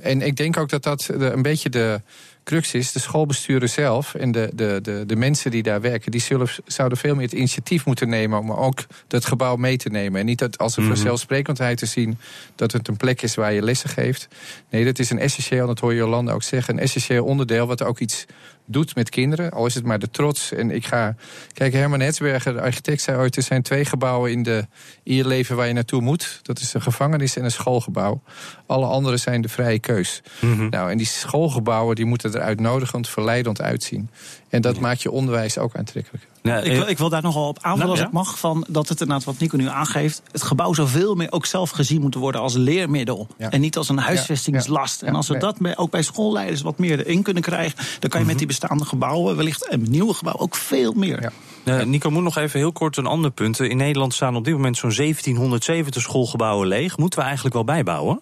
en 0.02 0.22
ik 0.22 0.36
denk 0.36 0.56
ook 0.56 0.68
dat 0.68 0.82
dat 0.82 1.08
een 1.18 1.42
beetje 1.42 1.68
de 1.68 1.97
crux 2.44 2.74
is, 2.74 2.92
de 2.92 2.98
schoolbesturen 2.98 3.68
zelf 3.68 4.14
en 4.14 4.32
de, 4.32 4.50
de, 4.54 4.78
de, 4.82 5.04
de 5.06 5.16
mensen 5.16 5.50
die 5.50 5.62
daar 5.62 5.80
werken, 5.80 6.10
die 6.10 6.20
zullen, 6.20 6.48
zouden 6.66 6.98
veel 6.98 7.14
meer 7.14 7.24
het 7.24 7.32
initiatief 7.32 7.86
moeten 7.86 8.08
nemen 8.08 8.38
om 8.38 8.52
ook 8.52 8.86
dat 9.06 9.24
gebouw 9.24 9.56
mee 9.56 9.76
te 9.76 9.88
nemen. 9.88 10.20
En 10.20 10.26
niet 10.26 10.38
dat 10.38 10.58
als 10.58 10.76
een 10.76 10.82
Mhm. 10.82 10.92
vanzelfsprekendheid 10.92 11.78
te 11.78 11.86
zien 11.86 12.18
dat 12.54 12.72
het 12.72 12.88
een 12.88 12.96
plek 12.96 13.22
is 13.22 13.34
waar 13.34 13.52
je 13.52 13.62
lessen 13.62 13.88
geeft. 13.90 14.28
Nee, 14.70 14.84
dat 14.84 14.98
is 14.98 15.10
een 15.10 15.18
essentieel, 15.18 15.66
dat 15.66 15.78
hoor 15.80 15.92
je 15.92 15.98
Jolanda 15.98 16.32
ook 16.32 16.42
zeggen, 16.42 16.74
een 16.74 16.80
essentieel 16.80 17.24
onderdeel 17.24 17.66
wat 17.66 17.82
ook 17.82 17.98
iets 17.98 18.26
doet 18.68 18.94
met 18.94 19.10
kinderen. 19.10 19.50
Al 19.50 19.66
is 19.66 19.74
het 19.74 19.84
maar 19.84 19.98
de 19.98 20.10
trots. 20.10 20.52
En 20.52 20.70
ik 20.70 20.86
ga. 20.86 21.14
Kijk, 21.52 21.72
Herman 21.72 22.00
Hetsberger, 22.00 22.52
de 22.52 22.60
architect, 22.60 23.02
zei 23.02 23.18
ooit: 23.18 23.36
er 23.36 23.42
zijn 23.42 23.62
twee 23.62 23.84
gebouwen 23.84 24.30
in, 24.30 24.42
de, 24.42 24.66
in 25.02 25.14
je 25.14 25.26
leven 25.26 25.56
waar 25.56 25.66
je 25.66 25.72
naartoe 25.72 26.00
moet. 26.00 26.40
Dat 26.42 26.58
is 26.58 26.74
een 26.74 26.82
gevangenis 26.82 27.36
en 27.36 27.44
een 27.44 27.50
schoolgebouw. 27.50 28.22
Alle 28.66 28.86
andere 28.86 29.16
zijn 29.16 29.40
de 29.40 29.48
vrije 29.48 29.78
keus. 29.78 30.22
Mhm. 30.40 30.68
Nou, 30.68 30.90
en 30.90 30.96
die 30.96 31.06
schoolgebouwen 31.06 31.96
die 31.96 32.04
moeten 32.04 32.34
er 32.34 32.40
uitnodigend, 32.40 33.08
verleidend 33.08 33.60
uitzien. 33.60 34.10
En 34.48 34.60
dat 34.60 34.80
maakt 34.80 35.02
je 35.02 35.10
onderwijs 35.10 35.58
ook 35.58 35.76
aantrekkelijk. 35.76 36.26
Ja, 36.42 36.56
Ik 36.58 36.72
wil, 36.72 36.88
ik 36.88 36.98
wil 36.98 37.08
daar 37.08 37.22
nogal 37.22 37.48
op 37.48 37.58
aanvullen 37.60 37.78
Nou, 37.78 37.90
als 37.90 37.98
ja. 37.98 38.06
ik 38.06 38.12
mag. 38.12 38.38
Van 38.38 38.66
dat 38.68 38.88
het 38.88 39.00
inderdaad, 39.00 39.24
wat 39.24 39.38
Nico 39.38 39.56
nu 39.56 39.68
aangeeft. 39.68 40.22
Het 40.32 40.42
gebouw 40.42 40.72
zoveel 40.72 41.14
meer 41.14 41.32
ook 41.32 41.46
zelf 41.46 41.70
gezien 41.70 42.00
moet 42.00 42.14
worden 42.14 42.40
als 42.40 42.54
leermiddel. 42.54 43.26
Ja. 43.38 43.50
En 43.50 43.60
niet 43.60 43.76
als 43.76 43.88
een 43.88 43.98
huisvestingslast. 43.98 45.00
Ja. 45.00 45.06
En 45.06 45.14
als 45.14 45.28
we 45.28 45.34
Ja. 45.34 45.40
dat 45.40 45.76
ook 45.76 45.90
bij 45.90 46.02
schoolleiders 46.02 46.62
wat 46.62 46.78
meer 46.78 46.98
erin 46.98 47.22
kunnen 47.22 47.42
krijgen. 47.42 47.78
dan 47.98 48.10
kan 48.10 48.20
je 48.20 48.26
met 48.26 48.38
die 48.38 48.46
bestaande 48.46 48.84
gebouwen, 48.84 49.36
wellicht 49.36 49.68
en 49.68 49.82
nieuwe 49.90 50.14
gebouwen, 50.14 50.44
ook 50.44 50.54
veel 50.54 50.92
meer. 50.92 51.22
Ja. 51.22 51.32
Eh, 51.78 51.84
Nico, 51.84 52.10
moet 52.10 52.22
nog 52.22 52.36
even 52.36 52.58
heel 52.58 52.72
kort 52.72 52.96
een 52.96 53.06
ander 53.06 53.30
punt. 53.30 53.60
In 53.60 53.76
Nederland 53.76 54.14
staan 54.14 54.36
op 54.36 54.44
dit 54.44 54.54
moment 54.54 54.76
zo'n 54.76 54.90
1770 54.92 56.02
schoolgebouwen 56.02 56.68
leeg. 56.68 56.96
Moeten 56.96 57.18
we 57.18 57.24
eigenlijk 57.24 57.54
wel 57.54 57.64
bijbouwen? 57.64 58.20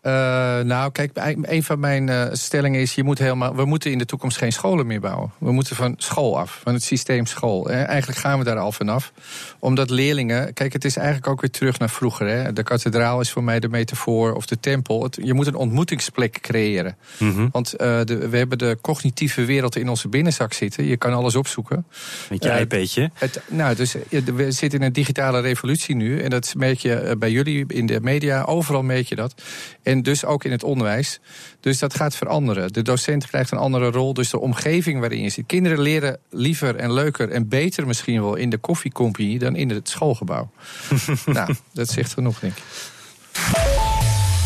Eh, 0.00 0.12
nou, 0.60 0.92
kijk, 0.92 1.10
een 1.42 1.62
van 1.62 1.80
mijn 1.80 2.08
eh, 2.08 2.26
stellingen 2.32 2.80
is: 2.80 2.94
je 2.94 3.02
moet 3.04 3.18
helemaal, 3.18 3.54
we 3.56 3.64
moeten 3.64 3.90
in 3.90 3.98
de 3.98 4.04
toekomst 4.04 4.36
geen 4.36 4.52
scholen 4.52 4.86
meer 4.86 5.00
bouwen. 5.00 5.32
We 5.38 5.52
moeten 5.52 5.76
van 5.76 5.94
school 5.98 6.38
af, 6.38 6.60
van 6.62 6.72
het 6.74 6.82
systeem 6.82 7.26
school. 7.26 7.70
En 7.70 7.86
eigenlijk 7.86 8.18
gaan 8.18 8.38
we 8.38 8.44
daar 8.44 8.58
al 8.58 8.72
vanaf. 8.72 9.12
Omdat 9.58 9.90
leerlingen, 9.90 10.52
kijk, 10.54 10.72
het 10.72 10.84
is 10.84 10.96
eigenlijk 10.96 11.26
ook 11.26 11.40
weer 11.40 11.50
terug 11.50 11.78
naar 11.78 11.90
vroeger. 11.90 12.26
Hè. 12.28 12.52
De 12.52 12.62
kathedraal 12.62 13.20
is 13.20 13.30
voor 13.30 13.44
mij 13.44 13.60
de 13.60 13.68
metafoor, 13.68 14.32
of 14.34 14.46
de 14.46 14.60
tempel. 14.60 15.02
Het- 15.02 15.18
je 15.22 15.34
moet 15.34 15.46
een 15.46 15.54
ontmoetingsplek 15.54 16.38
creëren. 16.40 16.96
Want 17.52 17.72
eh, 17.74 18.00
de, 18.04 18.28
we 18.28 18.36
hebben 18.36 18.58
de 18.58 18.78
cognitieve 18.80 19.44
wereld 19.44 19.76
in 19.76 19.88
onze 19.88 20.08
binnenzak 20.08 20.52
zitten. 20.52 20.84
Je 20.84 20.96
kan 20.96 21.12
alles 21.12 21.36
opzoeken. 21.36 21.86
Met 22.30 22.44
je 22.44 22.50
iPadje. 22.60 23.10
Nou, 23.48 23.74
dus 23.74 23.94
we 24.24 24.50
zitten 24.52 24.78
in 24.80 24.86
een 24.86 24.92
digitale 24.92 25.40
revolutie 25.40 25.94
nu. 25.96 26.20
En 26.20 26.30
dat 26.30 26.54
merk 26.56 26.78
je 26.78 27.14
bij 27.18 27.30
jullie 27.30 27.64
in 27.68 27.86
de 27.86 28.00
media. 28.00 28.42
Overal 28.42 28.82
merk 28.82 29.06
je 29.06 29.14
dat. 29.14 29.34
En 29.90 30.02
dus 30.02 30.24
ook 30.24 30.44
in 30.44 30.50
het 30.50 30.64
onderwijs. 30.64 31.20
Dus 31.60 31.78
dat 31.78 31.94
gaat 31.94 32.16
veranderen. 32.16 32.72
De 32.72 32.82
docent 32.82 33.26
krijgt 33.26 33.50
een 33.50 33.58
andere 33.58 33.90
rol. 33.90 34.14
Dus 34.14 34.30
de 34.30 34.40
omgeving 34.40 35.00
waarin 35.00 35.22
je 35.22 35.28
zit. 35.28 35.46
Kinderen 35.46 35.80
leren 35.80 36.18
liever 36.30 36.76
en 36.76 36.92
leuker 36.92 37.30
en 37.30 37.48
beter 37.48 37.86
misschien 37.86 38.22
wel 38.22 38.34
in 38.34 38.50
de 38.50 38.58
koffiecompagnie 38.58 39.38
dan 39.38 39.56
in 39.56 39.70
het 39.70 39.88
schoolgebouw. 39.88 40.50
nou, 41.26 41.54
dat 41.72 41.88
zegt 41.88 42.12
genoeg, 42.12 42.38
denk 42.38 42.52
ik. 42.56 42.62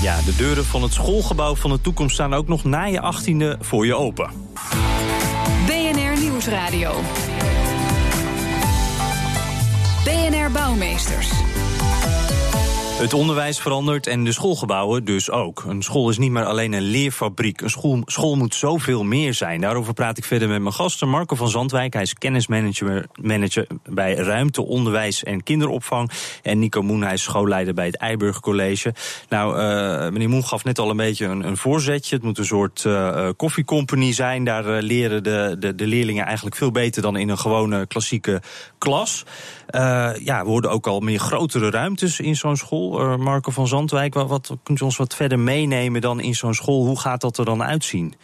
Ja, 0.03 0.23
de 0.23 0.35
deuren 0.37 0.65
van 0.65 0.83
het 0.83 0.93
schoolgebouw 0.93 1.55
van 1.57 1.71
de 1.71 1.81
toekomst 1.81 2.15
staan 2.15 2.35
ook 2.35 2.49
nog 2.49 2.65
na 2.65 2.85
je 2.85 3.01
achttiende 3.01 3.57
voor 3.61 3.87
je 3.87 3.95
open. 3.95 4.31
BNR 5.67 6.21
Nieuwsradio. 6.21 7.01
BNR 10.05 10.51
Bouwmeesters. 10.51 11.31
Het 12.95 13.13
onderwijs 13.13 13.61
verandert 13.61 14.07
en 14.07 14.25
de 14.25 14.33
schoolgebouwen 14.33 15.05
dus 15.05 15.31
ook. 15.31 15.65
Een 15.67 15.83
school 15.83 16.11
is 16.11 16.19
niet 16.19 16.31
meer 16.31 16.45
alleen 16.45 16.73
een 16.73 16.83
leerfabriek. 16.83 17.61
Een 17.61 17.71
school, 17.71 18.03
school 18.05 18.37
moet 18.37 18.55
zoveel 18.55 19.05
meer 19.05 19.35
zijn. 19.35 19.61
Daarover 19.61 19.95
praat 19.95 20.19
ik 20.19 20.25
verder 20.25 20.49
met 20.49 20.61
mijn 20.61 20.75
gasten. 20.75 21.09
Marco 21.09 21.37
van 21.37 21.49
Zandwijk, 21.49 21.93
hij 21.93 22.03
is 22.03 22.15
kennismanager 22.15 23.07
manager 23.23 23.67
bij 23.91 24.15
Ruimte, 24.15 24.63
Onderwijs 24.63 25.23
en 25.23 25.43
Kinderopvang. 25.43 26.11
En 26.43 26.59
Nico 26.59 26.83
Moen, 26.83 27.03
hij 27.03 27.13
is 27.13 27.23
schoolleider 27.23 27.75
bij 27.75 27.87
het 27.87 27.97
Eiburg 27.97 28.41
College. 28.41 28.95
Nou, 29.29 29.59
eh, 29.59 30.11
meneer 30.13 30.29
Moen 30.29 30.45
gaf 30.45 30.65
net 30.65 30.79
al 30.79 30.91
een 30.91 30.97
beetje 30.97 31.27
een, 31.27 31.47
een 31.47 31.57
voorzetje. 31.57 32.15
Het 32.15 32.25
moet 32.25 32.39
een 32.39 32.45
soort 32.45 32.85
eh 32.85 33.29
koffiecompany 33.37 34.13
zijn. 34.13 34.45
Daar 34.45 34.83
leren 34.83 35.23
de, 35.23 35.57
de, 35.59 35.75
de 35.75 35.87
leerlingen 35.87 36.25
eigenlijk 36.25 36.57
veel 36.57 36.71
beter 36.71 37.03
dan 37.03 37.17
in 37.17 37.29
een 37.29 37.39
gewone 37.39 37.87
klassieke 37.87 38.43
klas. 38.79 39.25
Eh, 39.67 40.11
ja, 40.19 40.45
worden 40.45 40.71
ook 40.71 40.87
al 40.87 41.01
meer 41.01 41.19
grotere 41.19 41.71
ruimtes 41.71 42.21
in 42.21 42.37
zo'n 42.37 42.57
school. 42.57 43.01
Eh, 43.01 43.17
Marco 43.17 43.51
van 43.51 43.67
Zandwijk, 43.67 44.15
wat, 44.15 44.29
wat 44.29 44.57
kunt 44.63 44.81
u 44.81 44.85
ons 44.85 44.97
wat 44.97 45.15
verder 45.15 45.39
meenemen 45.39 46.01
dan 46.01 46.21
in 46.21 46.35
zo'n 46.35 46.55
school? 46.55 46.87
Hoe 46.87 47.01
gaat 47.01 47.21
dat 47.21 47.39
er 47.39 47.45
dan 47.45 47.63
uitzien? 47.63 48.15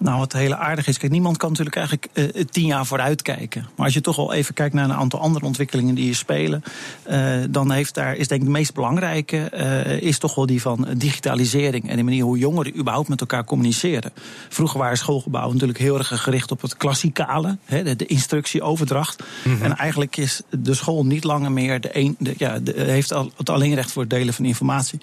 Nou, 0.00 0.18
wat 0.18 0.32
hele 0.32 0.56
aardig 0.56 0.86
is, 0.86 0.98
kijk, 0.98 1.12
niemand 1.12 1.36
kan 1.36 1.48
natuurlijk 1.48 1.76
eigenlijk 1.76 2.08
eh, 2.12 2.44
tien 2.50 2.66
jaar 2.66 2.86
vooruit 2.86 3.22
kijken. 3.22 3.66
Maar 3.76 3.84
als 3.84 3.94
je 3.94 4.00
toch 4.00 4.16
wel 4.16 4.32
even 4.32 4.54
kijkt 4.54 4.74
naar 4.74 4.84
een 4.84 4.94
aantal 4.94 5.20
andere 5.20 5.44
ontwikkelingen 5.44 5.94
die 5.94 6.04
hier 6.04 6.14
spelen, 6.14 6.62
eh, 7.02 7.36
dan 7.50 7.70
heeft 7.70 7.94
daar, 7.94 8.16
is 8.16 8.28
denk 8.28 8.40
ik 8.40 8.46
de 8.46 8.52
meest 8.52 8.74
belangrijke, 8.74 9.36
eh, 9.36 10.00
is 10.00 10.18
toch 10.18 10.34
wel 10.34 10.46
die 10.46 10.60
van 10.60 10.86
digitalisering 10.96 11.88
en 11.90 11.96
de 11.96 12.02
manier 12.02 12.24
hoe 12.24 12.38
jongeren 12.38 12.78
überhaupt 12.78 13.08
met 13.08 13.20
elkaar 13.20 13.44
communiceren. 13.44 14.12
Vroeger 14.48 14.78
waren 14.78 14.96
schoolgebouwen 14.96 15.52
natuurlijk 15.52 15.78
heel 15.78 15.98
erg 15.98 16.22
gericht 16.22 16.50
op 16.50 16.62
het 16.62 16.76
klassikale, 16.76 17.58
hè, 17.64 17.82
de, 17.82 17.96
de 17.96 18.06
instructieoverdracht. 18.06 19.22
En 19.62 19.76
eigenlijk 19.76 20.16
is 20.16 20.42
de 20.50 20.74
school 20.74 21.06
niet 21.06 21.24
langer 21.24 21.52
meer 21.52 21.80
de 21.80 21.88
een, 21.92 22.16
de, 22.18 22.34
ja, 22.36 22.58
de, 22.58 22.72
heeft 22.76 23.12
al, 23.12 23.30
het 23.36 23.50
alleenrecht 23.50 23.92
voor 23.92 24.02
het 24.02 24.10
delen 24.10 24.34
van 24.34 24.44
informatie. 24.44 25.00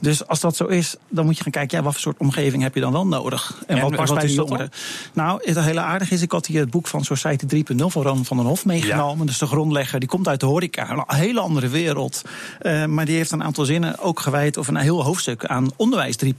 Dus 0.00 0.26
als 0.26 0.40
dat 0.40 0.56
zo 0.56 0.64
is, 0.64 0.96
dan 1.08 1.24
moet 1.24 1.36
je 1.36 1.42
gaan 1.42 1.52
kijken, 1.52 1.78
ja, 1.78 1.84
wat 1.84 1.92
voor 1.92 2.00
soort 2.00 2.18
omgeving 2.18 2.62
heb 2.62 2.74
je 2.74 2.80
dan 2.80 2.92
wel 2.92 3.06
nodig? 3.06 3.62
En 3.66 3.76
Ja, 3.76 3.82
wat 3.82 3.96
past 3.96 4.08
wat 4.08 4.18
bij 4.18 4.26
dat 4.26 4.36
jongeren? 4.36 4.70
Nou, 5.12 5.40
het 5.44 5.60
hele 5.60 5.80
aardige 5.80 6.14
is, 6.14 6.22
ik 6.22 6.32
had 6.32 6.46
hier 6.46 6.60
het 6.60 6.70
boek 6.70 6.86
van 6.86 7.04
Society 7.04 7.64
3.0 7.72 7.76
van 7.76 8.02
Ron 8.02 8.24
van 8.24 8.36
den 8.36 8.46
Hof 8.46 8.64
meegenomen. 8.64 9.26
Dus 9.26 9.38
de 9.38 9.46
grondlegger, 9.46 10.00
die 10.00 10.08
komt 10.08 10.28
uit 10.28 10.40
de 10.40 10.46
horeca, 10.46 10.90
een 10.90 11.16
hele 11.16 11.40
andere 11.40 11.68
wereld. 11.68 12.22
Eh, 12.60 12.84
maar 12.84 13.04
die 13.04 13.16
heeft 13.16 13.30
een 13.30 13.44
aantal 13.44 13.64
zinnen 13.64 13.98
ook 13.98 14.20
gewijd, 14.20 14.56
of 14.56 14.68
een 14.68 14.76
heel 14.76 15.04
hoofdstuk 15.04 15.44
aan 15.44 15.70
onderwijs 15.76 16.16
3.0. 16.24 16.30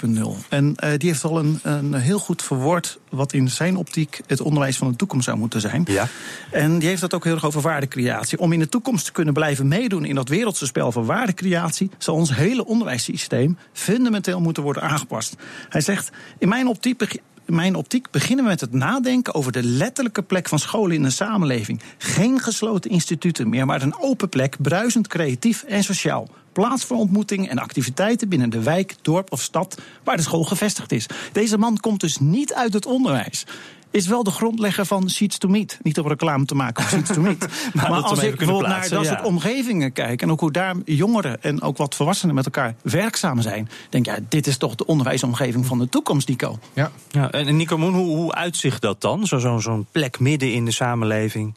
En 0.50 0.76
eh, 0.76 0.92
die 0.98 1.10
heeft 1.10 1.24
al 1.24 1.40
een, 1.40 1.60
een 1.64 1.94
heel 1.94 2.20
goed 2.20 2.42
verwoord 2.42 3.00
wat 3.10 3.34
in 3.34 3.50
zijn 3.50 3.76
optiek 3.78 4.22
het 4.28 4.42
onderwijs 4.42 4.78
van 4.78 4.90
de 4.90 4.96
toekomst 4.96 5.26
zou 5.26 5.38
moeten 5.38 5.62
zijn. 5.62 5.84
Ja. 5.88 6.08
En 6.52 6.80
die 6.80 6.88
heeft 6.88 7.02
het 7.02 7.14
ook 7.14 7.24
heel 7.24 7.34
erg 7.34 7.46
over 7.46 7.62
waardecreatie. 7.62 8.40
Om 8.40 8.54
in 8.54 8.60
de 8.60 8.70
toekomst 8.70 9.06
te 9.06 9.12
kunnen 9.12 9.34
blijven 9.34 9.68
meedoen 9.68 10.06
in 10.06 10.16
dat 10.16 10.30
wereldse 10.30 10.66
spel 10.66 10.92
van 10.92 11.06
waardecreatie, 11.06 11.90
zal 11.98 12.16
ons 12.16 12.36
hele 12.36 12.66
onderwijssysteem 12.66 13.49
fundamenteel 13.74 14.40
moeten 14.40 14.64
worden 14.64 14.84
aangepast. 14.84 15.36
Hij 15.70 15.82
zegt: 15.82 16.10
In 16.38 16.50
mijn 16.50 16.68
optiek. 16.68 17.22
in 17.46 17.56
mijn 17.56 17.76
optiek 17.76 18.12
beginnen 18.12 18.46
we 18.46 18.52
met 18.52 18.62
het 18.62 18.74
nadenken 18.74 19.34
over 19.34 19.52
de 19.52 19.64
letterlijke 19.64 20.22
plek 20.22 20.48
van 20.48 20.60
scholen 20.60 20.96
in 20.96 21.04
de 21.04 21.10
samenleving. 21.10 21.82
Geen 21.98 22.40
gesloten 22.40 22.92
instituten 22.92 23.50
meer, 23.50 23.66
maar 23.66 23.82
een 23.82 24.00
open 24.00 24.30
plek, 24.30 24.56
bruisend 24.62 25.08
creatief 25.08 25.64
en 25.64 25.84
sociaal. 25.84 26.28
Plaats 26.52 26.86
voor 26.86 26.98
ontmoeting 26.98 27.50
en 27.50 27.60
activiteiten 27.60 28.30
binnen 28.30 28.50
de 28.50 28.64
wijk, 28.64 28.96
dorp 29.02 29.32
of 29.32 29.42
stad 29.42 29.78
waar 30.04 30.16
de 30.16 30.22
school 30.22 30.44
gevestigd 30.44 30.92
is. 30.92 31.06
Deze 31.32 31.58
man 31.58 31.78
komt 31.78 32.00
dus 32.00 32.18
niet 32.20 32.54
uit 32.54 32.74
het 32.74 32.86
onderwijs. 32.86 33.46
Is 33.92 34.08
wel 34.08 34.24
de 34.24 34.32
grondlegger 34.32 34.86
van 34.86 35.10
Seats 35.10 35.38
to 35.38 35.48
Meet. 35.48 35.80
Niet 35.82 36.00
om 36.00 36.08
reclame 36.08 36.46
te 36.46 36.56
maken 36.56 36.84
voor 36.84 36.98
Seats 36.98 37.14
to 37.14 37.22
Meet. 37.22 37.48
maar 37.74 37.90
als 37.90 38.24
ik 38.24 38.36
bijvoorbeeld 38.36 38.68
naar 38.68 38.90
dat 38.90 39.04
ja. 39.04 39.10
soort 39.10 39.24
omgevingen 39.24 39.92
kijk... 39.92 40.22
en 40.22 40.32
ook 40.32 40.40
hoe 40.40 40.52
daar 40.52 40.76
jongeren 40.86 41.44
en 41.44 41.62
ook 41.62 41.78
wat 41.78 41.96
volwassenen 41.96 42.36
met 42.36 42.46
elkaar 42.46 42.76
werkzaam 42.82 43.42
zijn... 43.42 43.70
denk 43.90 44.08
ik, 44.08 44.16
ja, 44.16 44.20
dit 44.30 44.48
is 44.48 44.58
toch 44.58 44.76
de 44.76 44.86
onderwijsomgeving 44.86 45.66
van 45.66 45.80
de 45.80 45.90
toekomst, 45.90 46.28
Nico. 46.28 46.60
Ja. 46.74 46.92
Ja, 47.10 47.32
en 47.32 47.58
Nico 47.58 47.78
Moen, 47.78 47.94
hoe, 47.94 48.16
hoe 48.16 48.34
uitzicht 48.34 48.82
dat 48.82 49.02
dan? 49.02 49.28
Zo'n 49.28 49.40
zo, 49.40 49.58
zo'n 49.58 49.88
plek 49.92 50.20
midden 50.20 50.54
in 50.54 50.66
de 50.66 50.72
samenleving. 50.72 51.54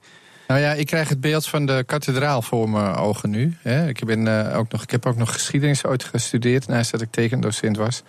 Nou 0.52 0.64
ja, 0.64 0.72
ik 0.72 0.86
krijg 0.86 1.08
het 1.08 1.20
beeld 1.20 1.46
van 1.46 1.66
de 1.66 1.82
kathedraal 1.86 2.42
voor 2.42 2.68
mijn 2.70 2.94
ogen 2.94 3.30
nu. 3.30 3.56
Hè. 3.62 3.88
Ik, 3.88 4.04
ben, 4.04 4.48
eh, 4.48 4.58
ook 4.58 4.72
nog, 4.72 4.82
ik 4.82 4.90
heb 4.90 5.06
ook 5.06 5.16
nog 5.16 5.32
geschiedenis 5.32 5.84
ooit 5.84 6.04
gestudeerd, 6.04 6.66
naast 6.66 6.90
dat 6.90 7.00
ik 7.00 7.10
tekendocent 7.10 7.76
was. 7.76 8.02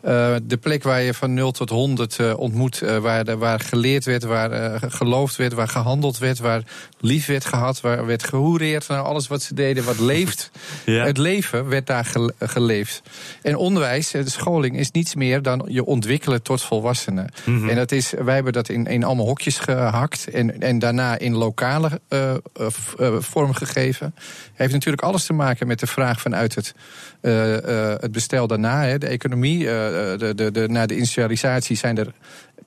Eh, 0.00 0.34
de 0.42 0.56
plek 0.56 0.82
waar 0.82 1.02
je 1.02 1.14
van 1.14 1.34
0 1.34 1.50
tot 1.52 1.70
100 1.70 2.18
eh, 2.18 2.38
ontmoet, 2.38 2.78
waar, 3.00 3.24
de- 3.24 3.36
waar 3.36 3.60
geleerd 3.60 4.04
werd, 4.04 4.22
waar 4.22 4.80
geloofd 4.90 5.36
werd, 5.36 5.52
waar 5.52 5.68
gehandeld 5.68 6.18
werd, 6.18 6.38
waar 6.38 6.62
lief 7.00 7.26
werd 7.26 7.44
gehad, 7.44 7.80
waar 7.80 8.06
werd 8.06 8.24
gehoereerd. 8.24 8.88
Nou, 8.88 9.04
alles 9.06 9.28
wat 9.28 9.42
ze 9.42 9.54
deden, 9.54 9.84
wat 9.84 9.98
leeft. 9.98 10.50
Ja. 10.84 11.04
Het 11.04 11.18
leven 11.18 11.68
werd 11.68 11.86
daar 11.86 12.04
gele- 12.04 12.34
geleefd. 12.38 13.02
En 13.42 13.56
onderwijs, 13.56 14.10
de 14.10 14.30
scholing, 14.30 14.78
is 14.78 14.90
niets 14.90 15.14
meer 15.14 15.42
dan 15.42 15.64
je 15.68 15.84
ontwikkelen 15.84 16.42
tot 16.42 16.62
volwassenen. 16.62 17.28
Mhm. 17.44 17.68
En 17.68 17.76
dat 17.76 17.92
is, 17.92 18.12
wij 18.24 18.34
hebben 18.34 18.52
dat 18.52 18.68
in, 18.68 18.86
in 18.86 19.04
allemaal 19.04 19.26
hokjes 19.26 19.58
gehakt 19.58 20.30
en, 20.30 20.60
en 20.60 20.78
daarna 20.78 21.18
in 21.18 21.34
lokale 21.34 21.85
eh, 22.08 22.30
eh, 22.34 22.38
v- 22.68 22.94
eh, 22.94 23.16
vorm 23.18 23.52
gegeven. 23.52 24.14
Heeft 24.54 24.72
natuurlijk 24.72 25.02
alles 25.02 25.26
te 25.26 25.32
maken 25.32 25.66
met 25.66 25.78
de 25.80 25.86
vraag 25.86 26.20
vanuit 26.20 26.54
het, 26.54 26.74
eh, 27.20 27.92
eh, 27.92 28.00
het 28.00 28.12
bestel 28.12 28.46
daarna. 28.46 28.84
Hè, 28.84 28.98
de 28.98 29.06
economie, 29.06 29.58
eh, 29.70 30.18
de, 30.18 30.32
de, 30.34 30.50
de, 30.50 30.68
na 30.68 30.86
de 30.86 30.94
industrialisatie 30.94 31.76
zijn 31.76 31.98
er 31.98 32.12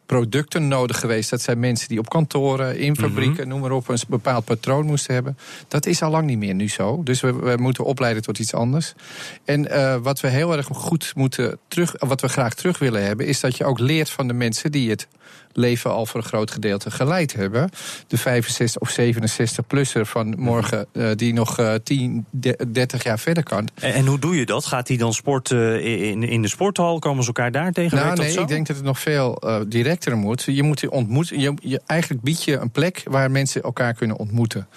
producten 0.10 0.68
nodig 0.68 1.00
geweest. 1.00 1.30
Dat 1.30 1.42
zijn 1.42 1.60
mensen 1.60 1.88
die 1.88 2.00
op 2.00 2.10
kantoren, 2.10 2.78
in 2.78 2.96
fabrieken, 2.96 3.48
noem 3.48 3.60
maar 3.60 3.72
op, 3.72 3.88
een 3.88 4.00
bepaald 4.08 4.46
patroon 4.46 4.86
moesten 4.86 5.14
hebben. 5.14 5.38
Dat 5.68 5.86
is 5.86 6.02
al 6.02 6.12
lang 6.12 6.26
niet 6.26 6.38
meer 6.38 6.54
nu 6.54 6.70
zo. 6.70 7.04
Dus 7.04 7.22
we, 7.22 7.34
we 7.34 7.56
moeten 7.58 7.84
opleiden 7.84 8.24
tot 8.24 8.40
iets 8.40 8.54
anders. 8.54 8.94
En 9.46 9.72
eh, 9.72 9.96
wat 9.96 10.20
we 10.20 10.28
heel 10.28 10.58
erg 10.58 10.68
goed 10.72 11.12
moeten 11.16 11.60
terug, 11.68 11.96
wat 11.98 12.22
we 12.22 12.28
graag 12.28 12.54
terug 12.54 12.80
willen 12.80 13.06
hebben, 13.06 13.26
is 13.26 13.40
dat 13.40 13.58
je 13.58 13.66
ook 13.66 13.80
leert 13.80 14.10
van 14.10 14.28
de 14.28 14.34
mensen 14.34 14.72
die 14.72 14.90
het 14.90 15.08
leven 15.54 15.92
al 15.92 16.06
voor 16.06 16.20
een 16.20 16.26
groot 16.26 16.52
gedeelte 16.52 16.92
geleid 16.92 17.34
hebben. 17.34 17.70
De 18.08 18.18
65 18.18 18.82
of 18.82 18.92
67-plusser 19.00 20.02
van 20.02 20.34
morgen, 20.38 20.88
uh, 20.94 21.10
die 21.16 21.34
nog 21.34 21.60
uh, 21.60 21.74
10, 21.84 22.26
30 22.68 23.04
jaar 23.04 23.20
verder 23.20 23.44
kan. 23.44 23.68
En, 23.74 23.94
en, 23.94 24.06
hoe 24.06 24.20
doe 24.20 24.36
je 24.36 24.46
dat? 24.46 24.66
Gaat 24.66 24.88
hij 24.88 24.98
dan 24.98 25.14
sporten 25.14 25.84
in, 25.84 26.24
in 26.24 26.42
de 26.42 26.48
sporthal? 26.48 27.00
Komen 27.00 27.24
ze 27.24 27.28
elkaar 27.28 27.52
daar 27.52 27.72
tegen? 27.72 27.98
Nou, 27.98 28.18
nee, 28.18 28.40
ik 28.40 28.48
denk 28.48 28.68
dat 28.68 28.76
het 28.76 28.86
nog 28.86 29.00
veel 29.00 29.42
uh, 29.46 29.60
moet. 30.08 30.44
Je 30.44 30.64
moet 30.64 30.80
je 30.80 30.92
ontmoeten. 30.92 31.40
Je, 31.40 31.54
je, 31.62 31.82
eigenlijk 31.86 32.22
bied 32.22 32.44
je 32.44 32.58
een 32.58 32.72
plek 32.72 33.04
waar 33.06 33.32
mensen 33.32 33.64
elkaar 33.64 33.94
kunnen 33.94 34.18
ontmoeten. 34.18 34.68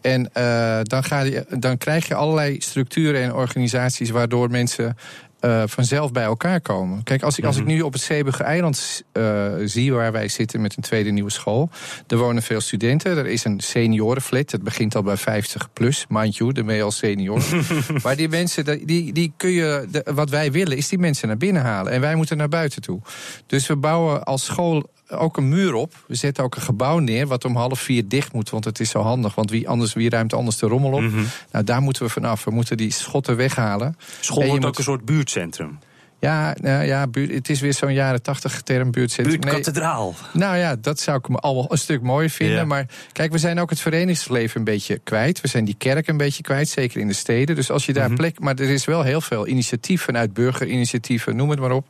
En 0.00 0.30
uh, 0.36 0.78
dan, 0.82 1.04
ga 1.04 1.20
je, 1.20 1.46
dan 1.58 1.78
krijg 1.78 2.08
je 2.08 2.14
allerlei 2.14 2.60
structuren 2.60 3.22
en 3.22 3.34
organisaties 3.34 4.10
waardoor 4.10 4.50
mensen 4.50 4.96
uh, 5.44 5.62
vanzelf 5.66 6.12
bij 6.12 6.24
elkaar 6.24 6.60
komen. 6.60 7.02
Kijk, 7.02 7.22
als 7.22 7.38
ik, 7.38 7.44
als 7.44 7.56
ik 7.56 7.64
nu 7.64 7.80
op 7.80 7.92
het 7.92 8.02
Zeeburger 8.02 8.44
eiland 8.44 9.02
uh, 9.12 9.52
zie 9.64 9.92
waar 9.92 10.12
wij 10.12 10.28
zitten 10.28 10.60
met 10.60 10.76
een 10.76 10.82
tweede 10.82 11.10
nieuwe 11.10 11.30
school. 11.30 11.70
Er 12.06 12.16
wonen 12.16 12.42
veel 12.42 12.60
studenten. 12.60 13.16
Er 13.16 13.26
is 13.26 13.44
een 13.44 13.60
seniorenflat. 13.60 14.50
Het 14.50 14.62
begint 14.62 14.94
al 14.94 15.02
bij 15.02 15.16
50 15.16 15.72
plus, 15.72 16.04
mind 16.08 16.36
you, 16.36 16.52
de 16.52 16.64
ben 16.64 16.76
je 16.76 16.82
al 16.82 16.90
senior. 16.90 17.42
maar 18.02 18.16
die 18.16 18.28
mensen, 18.28 18.86
die, 18.86 19.12
die 19.12 19.32
kun 19.36 19.50
je. 19.50 19.86
De, 19.90 20.04
wat 20.14 20.30
wij 20.30 20.52
willen, 20.52 20.76
is 20.76 20.88
die 20.88 20.98
mensen 20.98 21.28
naar 21.28 21.36
binnen 21.36 21.62
halen. 21.62 21.92
En 21.92 22.00
wij 22.00 22.14
moeten 22.14 22.36
naar 22.36 22.48
buiten 22.48 22.82
toe. 22.82 23.00
Dus 23.46 23.66
we 23.66 23.76
bouwen 23.76 24.22
als 24.24 24.44
school 24.44 24.90
ook 25.12 25.36
een 25.36 25.48
muur 25.48 25.74
op. 25.74 25.94
We 26.06 26.14
zetten 26.14 26.44
ook 26.44 26.54
een 26.56 26.62
gebouw 26.62 26.98
neer 26.98 27.26
wat 27.26 27.44
om 27.44 27.56
half 27.56 27.80
vier 27.80 28.08
dicht 28.08 28.32
moet. 28.32 28.50
Want 28.50 28.64
het 28.64 28.80
is 28.80 28.90
zo 28.90 29.00
handig. 29.00 29.34
Want 29.34 29.50
wie, 29.50 29.68
anders, 29.68 29.92
wie 29.92 30.10
ruimt 30.10 30.34
anders 30.34 30.56
de 30.56 30.66
rommel 30.66 30.92
op? 30.92 31.00
Mm 31.00 31.10
-hmm. 31.10 31.26
Nou, 31.52 31.64
daar 31.64 31.82
moeten 31.82 32.02
we 32.02 32.08
vanaf. 32.08 32.44
We 32.44 32.50
moeten 32.50 32.76
die 32.76 32.92
schotten 32.92 33.36
weghalen. 33.36 33.96
School 34.20 34.46
wordt 34.46 34.64
ook 34.64 34.78
een 34.78 34.84
soort 34.84 35.04
buurtcentrum. 35.04 35.78
Ja, 36.22 36.54
nou 36.60 36.84
ja, 36.84 37.06
buurt, 37.06 37.32
het 37.32 37.48
is 37.48 37.60
weer 37.60 37.74
zo'n 37.74 37.92
jaren 37.92 38.22
tachtig 38.22 38.60
term 38.60 38.90
buurtcentrum. 38.90 39.40
Buurtkathedraal. 39.40 40.14
Nee, 40.32 40.42
nou 40.44 40.56
ja, 40.56 40.76
dat 40.76 41.00
zou 41.00 41.18
ik 41.18 41.28
me 41.28 41.36
al 41.36 41.66
een 41.68 41.78
stuk 41.78 42.02
mooier 42.02 42.30
vinden. 42.30 42.56
Ja. 42.56 42.64
Maar 42.64 42.86
kijk, 43.12 43.32
we 43.32 43.38
zijn 43.38 43.60
ook 43.60 43.70
het 43.70 43.80
verenigingsleven 43.80 44.58
een 44.58 44.64
beetje 44.64 44.98
kwijt. 45.04 45.40
We 45.40 45.48
zijn 45.48 45.64
die 45.64 45.74
kerk 45.78 46.08
een 46.08 46.16
beetje 46.16 46.42
kwijt, 46.42 46.68
zeker 46.68 47.00
in 47.00 47.06
de 47.06 47.12
steden. 47.12 47.56
Dus 47.56 47.70
als 47.70 47.86
je 47.86 47.92
daar 47.92 48.02
mm 48.02 48.08
-hmm. 48.08 48.18
plek... 48.18 48.40
Maar 48.40 48.54
er 48.54 48.70
is 48.70 48.84
wel 48.84 49.02
heel 49.02 49.20
veel 49.20 49.46
initiatief 49.46 50.02
vanuit 50.02 50.32
burgerinitiatieven, 50.32 51.36
noem 51.36 51.50
het 51.50 51.58
maar 51.58 51.70
op. 51.70 51.86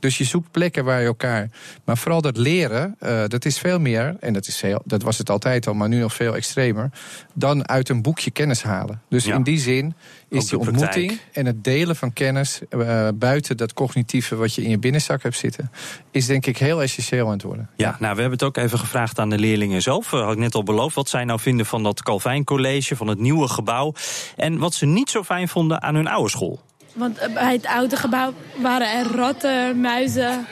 Dus 0.00 0.18
je 0.18 0.24
zoekt 0.24 0.50
plekken 0.50 0.84
waar 0.84 1.00
je 1.00 1.06
elkaar. 1.06 1.50
Maar 1.84 1.98
vooral 1.98 2.20
dat 2.20 2.36
leren, 2.36 2.96
uh, 3.02 3.22
dat 3.26 3.44
is 3.44 3.58
veel 3.58 3.78
meer. 3.78 4.16
En 4.20 4.32
dat, 4.32 4.46
is 4.46 4.60
heel, 4.60 4.82
dat 4.84 5.02
was 5.02 5.18
het 5.18 5.30
altijd 5.30 5.66
al, 5.66 5.74
maar 5.74 5.88
nu 5.88 5.98
nog 5.98 6.14
veel 6.14 6.34
extremer. 6.34 6.90
Dan 7.34 7.68
uit 7.68 7.88
een 7.88 8.02
boekje 8.02 8.30
kennis 8.30 8.62
halen. 8.62 9.02
Dus 9.08 9.24
ja. 9.24 9.34
in 9.34 9.42
die 9.42 9.58
zin 9.58 9.94
is 10.28 10.46
die 10.46 10.58
ontmoeting 10.58 11.06
praktijk. 11.06 11.28
en 11.32 11.46
het 11.46 11.64
delen 11.64 11.96
van 11.96 12.12
kennis. 12.12 12.60
Uh, 12.70 13.08
buiten 13.14 13.56
dat 13.56 13.72
cognitieve 13.72 14.36
wat 14.36 14.54
je 14.54 14.62
in 14.62 14.70
je 14.70 14.78
binnenzak 14.78 15.22
hebt 15.22 15.36
zitten. 15.36 15.70
Is 16.10 16.26
denk 16.26 16.46
ik 16.46 16.58
heel 16.58 16.82
essentieel 16.82 17.26
aan 17.26 17.32
het 17.32 17.42
worden. 17.42 17.70
Ja, 17.76 17.96
nou, 17.98 18.14
we 18.14 18.20
hebben 18.20 18.38
het 18.38 18.42
ook 18.42 18.56
even 18.56 18.78
gevraagd 18.78 19.18
aan 19.18 19.30
de 19.30 19.38
leerlingen 19.38 19.82
zelf. 19.82 20.12
Uh, 20.12 20.20
had 20.20 20.32
ik 20.32 20.38
net 20.38 20.54
al 20.54 20.62
beloofd. 20.62 20.94
Wat 20.94 21.08
zij 21.08 21.24
nou 21.24 21.40
vinden 21.40 21.66
van 21.66 21.82
dat 21.82 22.02
Calvijn 22.02 22.44
College, 22.44 22.96
van 22.96 23.06
het 23.06 23.18
nieuwe 23.18 23.48
gebouw. 23.48 23.94
En 24.36 24.58
wat 24.58 24.74
ze 24.74 24.86
niet 24.86 25.10
zo 25.10 25.22
fijn 25.22 25.48
vonden 25.48 25.82
aan 25.82 25.94
hun 25.94 26.08
oude 26.08 26.30
school. 26.30 26.60
Want 26.92 27.18
bij 27.34 27.52
het 27.52 27.66
oude 27.66 27.96
gebouw 27.96 28.32
waren 28.56 28.92
er 28.92 29.06
ratten, 29.06 29.80
muizen. 29.80 30.46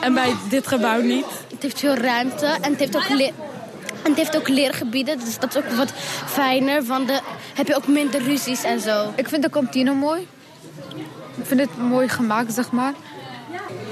En 0.00 0.14
bij 0.14 0.34
dit 0.48 0.66
gebouw 0.66 1.00
niet. 1.00 1.24
Het 1.50 1.62
heeft 1.62 1.78
veel 1.78 1.94
ruimte 1.94 2.46
en 2.46 2.70
het 2.70 2.78
heeft 2.78 2.96
ook, 2.96 3.08
leer, 3.08 3.32
en 4.02 4.10
het 4.10 4.16
heeft 4.16 4.36
ook 4.36 4.48
leergebieden. 4.48 5.18
Dus 5.18 5.38
dat 5.38 5.56
is 5.56 5.62
ook 5.62 5.70
wat 5.70 5.92
fijner. 6.26 6.84
Want 6.84 7.08
de, 7.08 7.20
heb 7.54 7.66
je 7.66 7.76
ook 7.76 7.86
minder 7.86 8.22
ruzies 8.22 8.62
en 8.62 8.80
zo. 8.80 9.12
Ik 9.16 9.28
vind 9.28 9.42
de 9.42 9.50
kantine 9.50 9.92
mooi. 9.92 10.26
Ik 11.36 11.46
vind 11.46 11.60
het 11.60 11.78
mooi 11.78 12.08
gemaakt, 12.08 12.52
zeg 12.52 12.70
maar. 12.70 12.92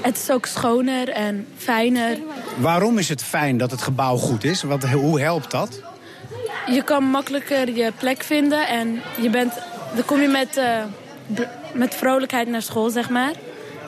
Het 0.01 0.17
is 0.17 0.31
ook 0.31 0.45
schoner 0.45 1.09
en 1.09 1.47
fijner. 1.57 2.17
Waarom 2.57 2.97
is 2.97 3.09
het 3.09 3.23
fijn 3.23 3.57
dat 3.57 3.71
het 3.71 3.81
gebouw 3.81 4.17
goed 4.17 4.43
is? 4.43 4.63
Wat, 4.63 4.83
hoe 4.83 5.21
helpt 5.21 5.51
dat? 5.51 5.81
Je 6.67 6.83
kan 6.83 7.03
makkelijker 7.03 7.75
je 7.75 7.91
plek 7.97 8.23
vinden 8.23 8.67
en 8.67 9.01
je 9.21 9.29
bent, 9.29 9.53
dan 9.95 10.05
kom 10.05 10.21
je 10.21 10.27
met... 10.27 10.57
Uh, 10.57 10.83
met 11.73 11.95
vrolijkheid 11.95 12.47
naar 12.47 12.61
school, 12.61 12.89
zeg 12.89 13.09
maar. 13.09 13.33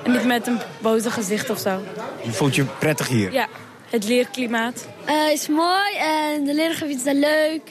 En 0.03 0.11
niet 0.11 0.25
met 0.25 0.47
een 0.47 0.59
boze 0.79 1.11
gezicht 1.11 1.49
of 1.49 1.59
zo. 1.59 1.81
Je 2.23 2.31
voelt 2.31 2.55
je 2.55 2.63
prettig 2.63 3.07
hier? 3.07 3.33
Ja, 3.33 3.47
het 3.89 4.03
leerklimaat. 4.03 4.87
Het 5.03 5.15
uh, 5.15 5.31
is 5.31 5.47
mooi 5.47 5.95
en 5.97 6.43
de 6.43 6.53
leergebieden 6.53 7.03
zijn 7.03 7.19
leuk. 7.19 7.61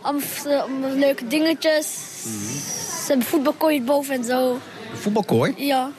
Allemaal, 0.00 0.60
allemaal 0.60 0.90
leuke 0.90 1.26
dingetjes. 1.26 1.98
Mm 2.24 2.32
-hmm. 2.32 2.58
Ze 3.04 3.04
hebben 3.08 3.26
voetbalkooi 3.26 3.82
boven 3.82 4.14
en 4.14 4.24
zo. 4.24 4.52
Een 4.52 4.98
voetbalkooi? 4.98 5.54
Ja. 5.56 5.90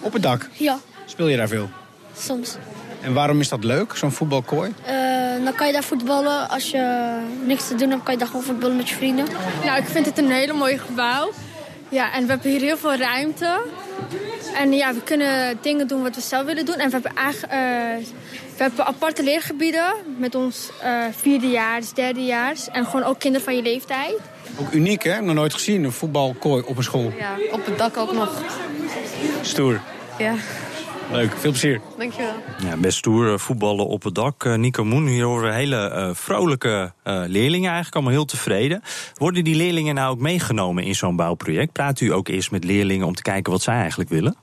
Op 0.00 0.12
het 0.12 0.22
dak? 0.22 0.48
Ja. 0.52 0.78
Speel 1.06 1.28
je 1.28 1.36
daar 1.36 1.48
veel? 1.48 1.68
Soms. 2.16 2.56
En 3.00 3.12
waarom 3.12 3.40
is 3.40 3.48
dat 3.48 3.64
leuk, 3.64 3.96
zo'n 3.96 4.12
voetbalkooi? 4.12 4.74
Uh, 4.88 5.44
dan 5.44 5.54
kan 5.54 5.66
je 5.66 5.72
daar 5.72 5.82
voetballen. 5.82 6.48
Als 6.48 6.70
je 6.70 7.12
niks 7.44 7.68
te 7.68 7.74
doen 7.74 7.90
hebt, 7.90 8.02
kan 8.02 8.12
je 8.12 8.18
daar 8.18 8.28
gewoon 8.28 8.42
voetballen 8.42 8.76
met 8.76 8.88
je 8.88 8.94
vrienden. 8.94 9.26
Nou, 9.64 9.78
ik 9.78 9.86
vind 9.86 10.06
het 10.06 10.18
een 10.18 10.30
hele 10.30 10.52
mooi 10.52 10.78
gebouw. 10.78 11.30
Ja, 11.88 12.12
en 12.12 12.22
we 12.22 12.28
hebben 12.28 12.50
hier 12.50 12.60
heel 12.60 12.76
veel 12.76 12.96
ruimte. 12.96 13.60
En 14.54 14.72
ja, 14.72 14.94
we 14.94 15.02
kunnen 15.02 15.58
dingen 15.60 15.88
doen 15.88 16.02
wat 16.02 16.14
we 16.14 16.20
zelf 16.20 16.44
willen 16.44 16.66
doen. 16.66 16.74
En 16.74 16.86
we 16.86 16.92
hebben, 16.92 17.14
eigenlijk, 17.14 17.52
uh, 17.52 18.06
we 18.56 18.62
hebben 18.62 18.86
aparte 18.86 19.22
leergebieden 19.22 19.94
met 20.16 20.34
ons 20.34 20.70
uh, 20.84 21.04
vierdejaars, 21.16 21.92
derdejaars. 21.92 22.68
En 22.68 22.84
gewoon 22.84 23.02
ook 23.02 23.18
kinderen 23.18 23.46
van 23.46 23.56
je 23.56 23.62
leeftijd. 23.62 24.16
Ook 24.60 24.72
uniek, 24.72 25.02
hè? 25.02 25.20
Nog 25.20 25.34
nooit 25.34 25.54
gezien, 25.54 25.84
een 25.84 25.92
voetbalkooi 25.92 26.62
op 26.66 26.76
een 26.76 26.82
school. 26.82 27.12
Ja, 27.18 27.36
op 27.50 27.66
het 27.66 27.78
dak 27.78 27.96
ook 27.96 28.12
nog. 28.12 28.42
Stoer. 29.42 29.80
Ja. 30.18 30.34
Leuk, 31.12 31.32
veel 31.32 31.50
plezier. 31.50 31.80
Dankjewel. 31.98 32.34
Ja, 32.62 32.76
best 32.76 32.98
stoer 32.98 33.40
voetballen 33.40 33.86
op 33.86 34.02
het 34.02 34.14
dak. 34.14 34.44
Uh, 34.44 34.54
Nico 34.54 34.84
Moen, 34.84 35.06
hier 35.06 35.24
horen 35.24 35.48
we 35.48 35.54
hele 35.54 35.92
uh, 35.94 36.10
vrolijke 36.14 36.92
uh, 37.04 37.22
leerlingen 37.26 37.66
eigenlijk, 37.66 37.94
allemaal 37.94 38.12
heel 38.12 38.24
tevreden. 38.24 38.82
Worden 39.14 39.44
die 39.44 39.54
leerlingen 39.54 39.94
nou 39.94 40.10
ook 40.10 40.18
meegenomen 40.18 40.84
in 40.84 40.94
zo'n 40.94 41.16
bouwproject? 41.16 41.72
Praat 41.72 42.00
u 42.00 42.12
ook 42.12 42.28
eerst 42.28 42.50
met 42.50 42.64
leerlingen 42.64 43.06
om 43.06 43.14
te 43.14 43.22
kijken 43.22 43.52
wat 43.52 43.62
zij 43.62 43.74
eigenlijk 43.74 44.10
willen? 44.10 44.36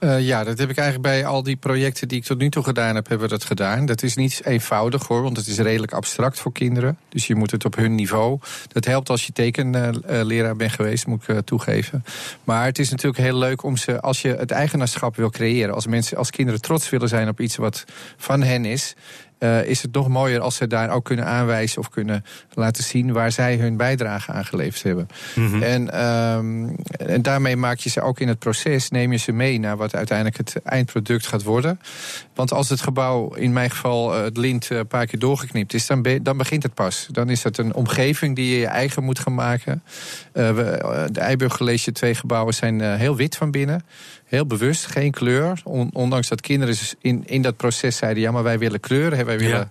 Uh, 0.00 0.20
ja, 0.20 0.44
dat 0.44 0.58
heb 0.58 0.70
ik 0.70 0.76
eigenlijk 0.76 1.08
bij 1.08 1.26
al 1.26 1.42
die 1.42 1.56
projecten 1.56 2.08
die 2.08 2.18
ik 2.18 2.24
tot 2.24 2.38
nu 2.38 2.48
toe 2.48 2.62
gedaan 2.62 2.94
heb, 2.94 3.08
hebben 3.08 3.28
we 3.28 3.34
dat 3.34 3.44
gedaan. 3.44 3.86
Dat 3.86 4.02
is 4.02 4.14
niet 4.14 4.40
eenvoudig 4.44 5.06
hoor, 5.06 5.22
want 5.22 5.36
het 5.36 5.46
is 5.46 5.58
redelijk 5.58 5.92
abstract 5.92 6.40
voor 6.40 6.52
kinderen. 6.52 6.98
Dus 7.08 7.26
je 7.26 7.34
moet 7.34 7.50
het 7.50 7.64
op 7.64 7.76
hun 7.76 7.94
niveau. 7.94 8.38
Dat 8.72 8.84
helpt 8.84 9.10
als 9.10 9.26
je 9.26 9.32
tekenleraar 9.32 10.56
bent 10.56 10.72
geweest, 10.72 11.06
moet 11.06 11.22
ik 11.22 11.28
uh, 11.28 11.38
toegeven. 11.38 12.04
Maar 12.44 12.64
het 12.64 12.78
is 12.78 12.90
natuurlijk 12.90 13.22
heel 13.22 13.38
leuk 13.38 13.62
om 13.62 13.76
ze, 13.76 14.00
als 14.00 14.22
je 14.22 14.34
het 14.34 14.50
eigenaarschap 14.50 15.16
wil 15.16 15.30
creëren, 15.30 15.74
als 15.74 15.86
mensen, 15.86 16.16
als 16.16 16.30
kinderen 16.30 16.60
trots 16.60 16.90
willen 16.90 17.08
zijn 17.08 17.28
op 17.28 17.40
iets 17.40 17.56
wat 17.56 17.84
van 18.16 18.42
hen 18.42 18.64
is. 18.64 18.94
Uh, 19.38 19.64
is 19.64 19.82
het 19.82 19.92
nog 19.92 20.08
mooier 20.08 20.40
als 20.40 20.56
ze 20.56 20.66
daar 20.66 20.90
ook 20.90 21.04
kunnen 21.04 21.26
aanwijzen 21.26 21.80
of 21.80 21.88
kunnen 21.88 22.24
laten 22.54 22.84
zien 22.84 23.12
waar 23.12 23.32
zij 23.32 23.56
hun 23.56 23.76
bijdrage 23.76 24.32
aan 24.32 24.44
geleverd 24.44 24.82
hebben. 24.82 25.08
Mm 25.34 25.50
-hmm. 25.50 25.62
en, 25.62 26.04
um, 26.04 26.76
en 26.88 27.22
daarmee 27.22 27.56
maak 27.56 27.78
je 27.78 27.90
ze 27.90 28.00
ook 28.00 28.20
in 28.20 28.28
het 28.28 28.38
proces, 28.38 28.90
neem 28.90 29.12
je 29.12 29.18
ze 29.18 29.32
mee 29.32 29.60
naar 29.60 29.76
wat 29.76 29.94
uiteindelijk 29.94 30.36
het 30.36 30.62
eindproduct 30.62 31.26
gaat 31.26 31.42
worden. 31.42 31.80
Want 32.34 32.52
als 32.52 32.68
het 32.68 32.80
gebouw, 32.80 33.34
in 33.34 33.52
mijn 33.52 33.70
geval 33.70 34.12
het 34.12 34.36
lint, 34.36 34.70
een 34.70 34.86
paar 34.86 35.06
keer 35.06 35.18
doorgeknipt 35.18 35.74
is, 35.74 35.86
dan, 35.86 36.02
be, 36.02 36.22
dan 36.22 36.36
begint 36.36 36.62
het 36.62 36.74
pas. 36.74 37.08
Dan 37.10 37.30
is 37.30 37.42
het 37.42 37.58
een 37.58 37.74
omgeving 37.74 38.36
die 38.36 38.50
je 38.50 38.58
je 38.58 38.66
eigen 38.66 39.04
moet 39.04 39.18
gaan 39.18 39.34
maken. 39.34 39.82
Uh, 40.34 40.50
we, 40.50 41.08
de 41.12 41.20
Eiburg 41.20 41.56
College 41.56 41.92
twee 41.92 42.14
gebouwen 42.14 42.54
zijn 42.54 42.80
heel 42.80 43.16
wit 43.16 43.36
van 43.36 43.50
binnen. 43.50 43.82
Heel 44.28 44.46
bewust, 44.46 44.86
geen 44.86 45.10
kleur. 45.10 45.60
On, 45.64 45.90
ondanks 45.92 46.28
dat 46.28 46.40
kinderen 46.40 46.76
in, 47.00 47.22
in 47.26 47.42
dat 47.42 47.56
proces 47.56 47.96
zeiden: 47.96 48.22
ja, 48.22 48.30
maar 48.30 48.42
wij 48.42 48.58
willen 48.58 48.80
kleuren, 48.80 49.26
wij 49.26 49.38
willen. 49.38 49.58
Ja. 49.58 49.70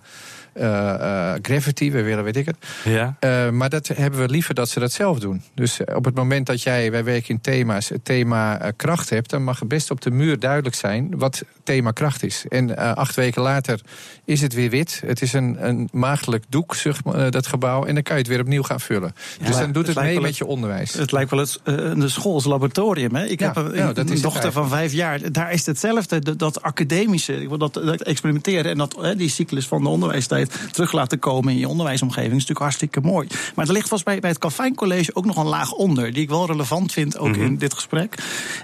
Uh, 0.58 0.64
uh, 0.64 1.32
gravity, 1.42 1.90
we 1.90 2.02
willen 2.02 2.24
weet 2.24 2.36
ik 2.36 2.46
het. 2.46 2.56
Ja. 2.84 3.16
Uh, 3.20 3.50
maar 3.50 3.68
dat 3.68 3.88
hebben 3.88 4.20
we 4.20 4.28
liever 4.28 4.54
dat 4.54 4.68
ze 4.68 4.80
dat 4.80 4.92
zelf 4.92 5.18
doen. 5.18 5.42
Dus 5.54 5.80
op 5.94 6.04
het 6.04 6.14
moment 6.14 6.46
dat 6.46 6.62
jij, 6.62 6.90
wij 6.90 7.04
werken 7.04 7.28
in 7.28 7.40
thema's, 7.40 7.88
het 7.88 8.04
thema 8.04 8.72
kracht 8.76 9.10
hebt, 9.10 9.30
dan 9.30 9.44
mag 9.44 9.58
het 9.58 9.68
best 9.68 9.90
op 9.90 10.00
de 10.00 10.10
muur 10.10 10.38
duidelijk 10.38 10.74
zijn 10.74 11.18
wat 11.18 11.42
thema 11.62 11.90
kracht 11.90 12.22
is. 12.22 12.44
En 12.48 12.76
acht 12.96 13.14
weken 13.14 13.42
later 13.42 13.80
is 14.24 14.40
het 14.40 14.54
weer 14.54 14.70
wit. 14.70 15.02
Het 15.06 15.22
is 15.22 15.32
een, 15.32 15.56
een 15.68 15.88
maagdelijk 15.92 16.44
doek, 16.48 16.74
zeg, 16.74 17.02
dat 17.30 17.46
gebouw. 17.46 17.84
En 17.84 17.94
dan 17.94 18.02
kan 18.02 18.16
je 18.16 18.22
het 18.22 18.30
weer 18.30 18.40
opnieuw 18.40 18.62
gaan 18.62 18.80
vullen. 18.80 19.14
Ja, 19.40 19.46
dus 19.46 19.56
dan 19.56 19.72
doet 19.72 19.86
het, 19.86 19.96
het 19.96 20.04
mee 20.04 20.14
met 20.14 20.24
het, 20.24 20.36
je 20.36 20.46
onderwijs. 20.46 20.92
Het 20.92 21.12
lijkt 21.12 21.30
wel 21.30 21.40
het, 21.40 21.60
de 22.00 22.08
schoolslaboratorium. 22.08 23.14
Hè? 23.14 23.26
Ik 23.26 23.40
ja, 23.40 23.46
heb 23.46 23.56
een, 23.56 23.74
ja, 23.74 23.92
dat 23.92 24.10
een 24.10 24.20
dochter 24.20 24.52
van 24.52 24.68
vijf 24.68 24.92
jaar. 24.92 25.32
Daar 25.32 25.52
is 25.52 25.66
hetzelfde, 25.66 26.18
dat, 26.18 26.38
dat 26.38 26.62
academische, 26.62 27.48
dat, 27.58 27.74
dat 27.74 28.02
experimenteren 28.02 28.70
en 28.70 28.78
dat, 28.78 29.14
die 29.16 29.28
cyclus 29.28 29.66
van 29.66 29.82
de 29.82 29.88
onderwijstijd 29.88 30.47
terug 30.70 30.92
laten 30.92 31.18
komen 31.18 31.52
in 31.52 31.58
je 31.58 31.68
onderwijsomgeving. 31.68 32.26
is 32.26 32.32
natuurlijk 32.32 32.60
hartstikke 32.60 33.00
mooi. 33.00 33.28
Maar 33.54 33.66
er 33.66 33.72
ligt 33.72 33.88
vast 33.88 34.04
bij, 34.04 34.20
bij 34.20 34.30
het 34.30 34.38
Calvijn 34.38 34.74
College 34.74 35.14
ook 35.14 35.24
nog 35.24 35.36
een 35.36 35.46
laag 35.46 35.72
onder, 35.72 36.12
die 36.12 36.22
ik 36.22 36.28
wel 36.28 36.46
relevant 36.46 36.92
vind, 36.92 37.18
ook 37.18 37.28
Mhm. 37.28 37.40
in 37.42 37.56
dit 37.58 37.74
gesprek. 37.74 38.14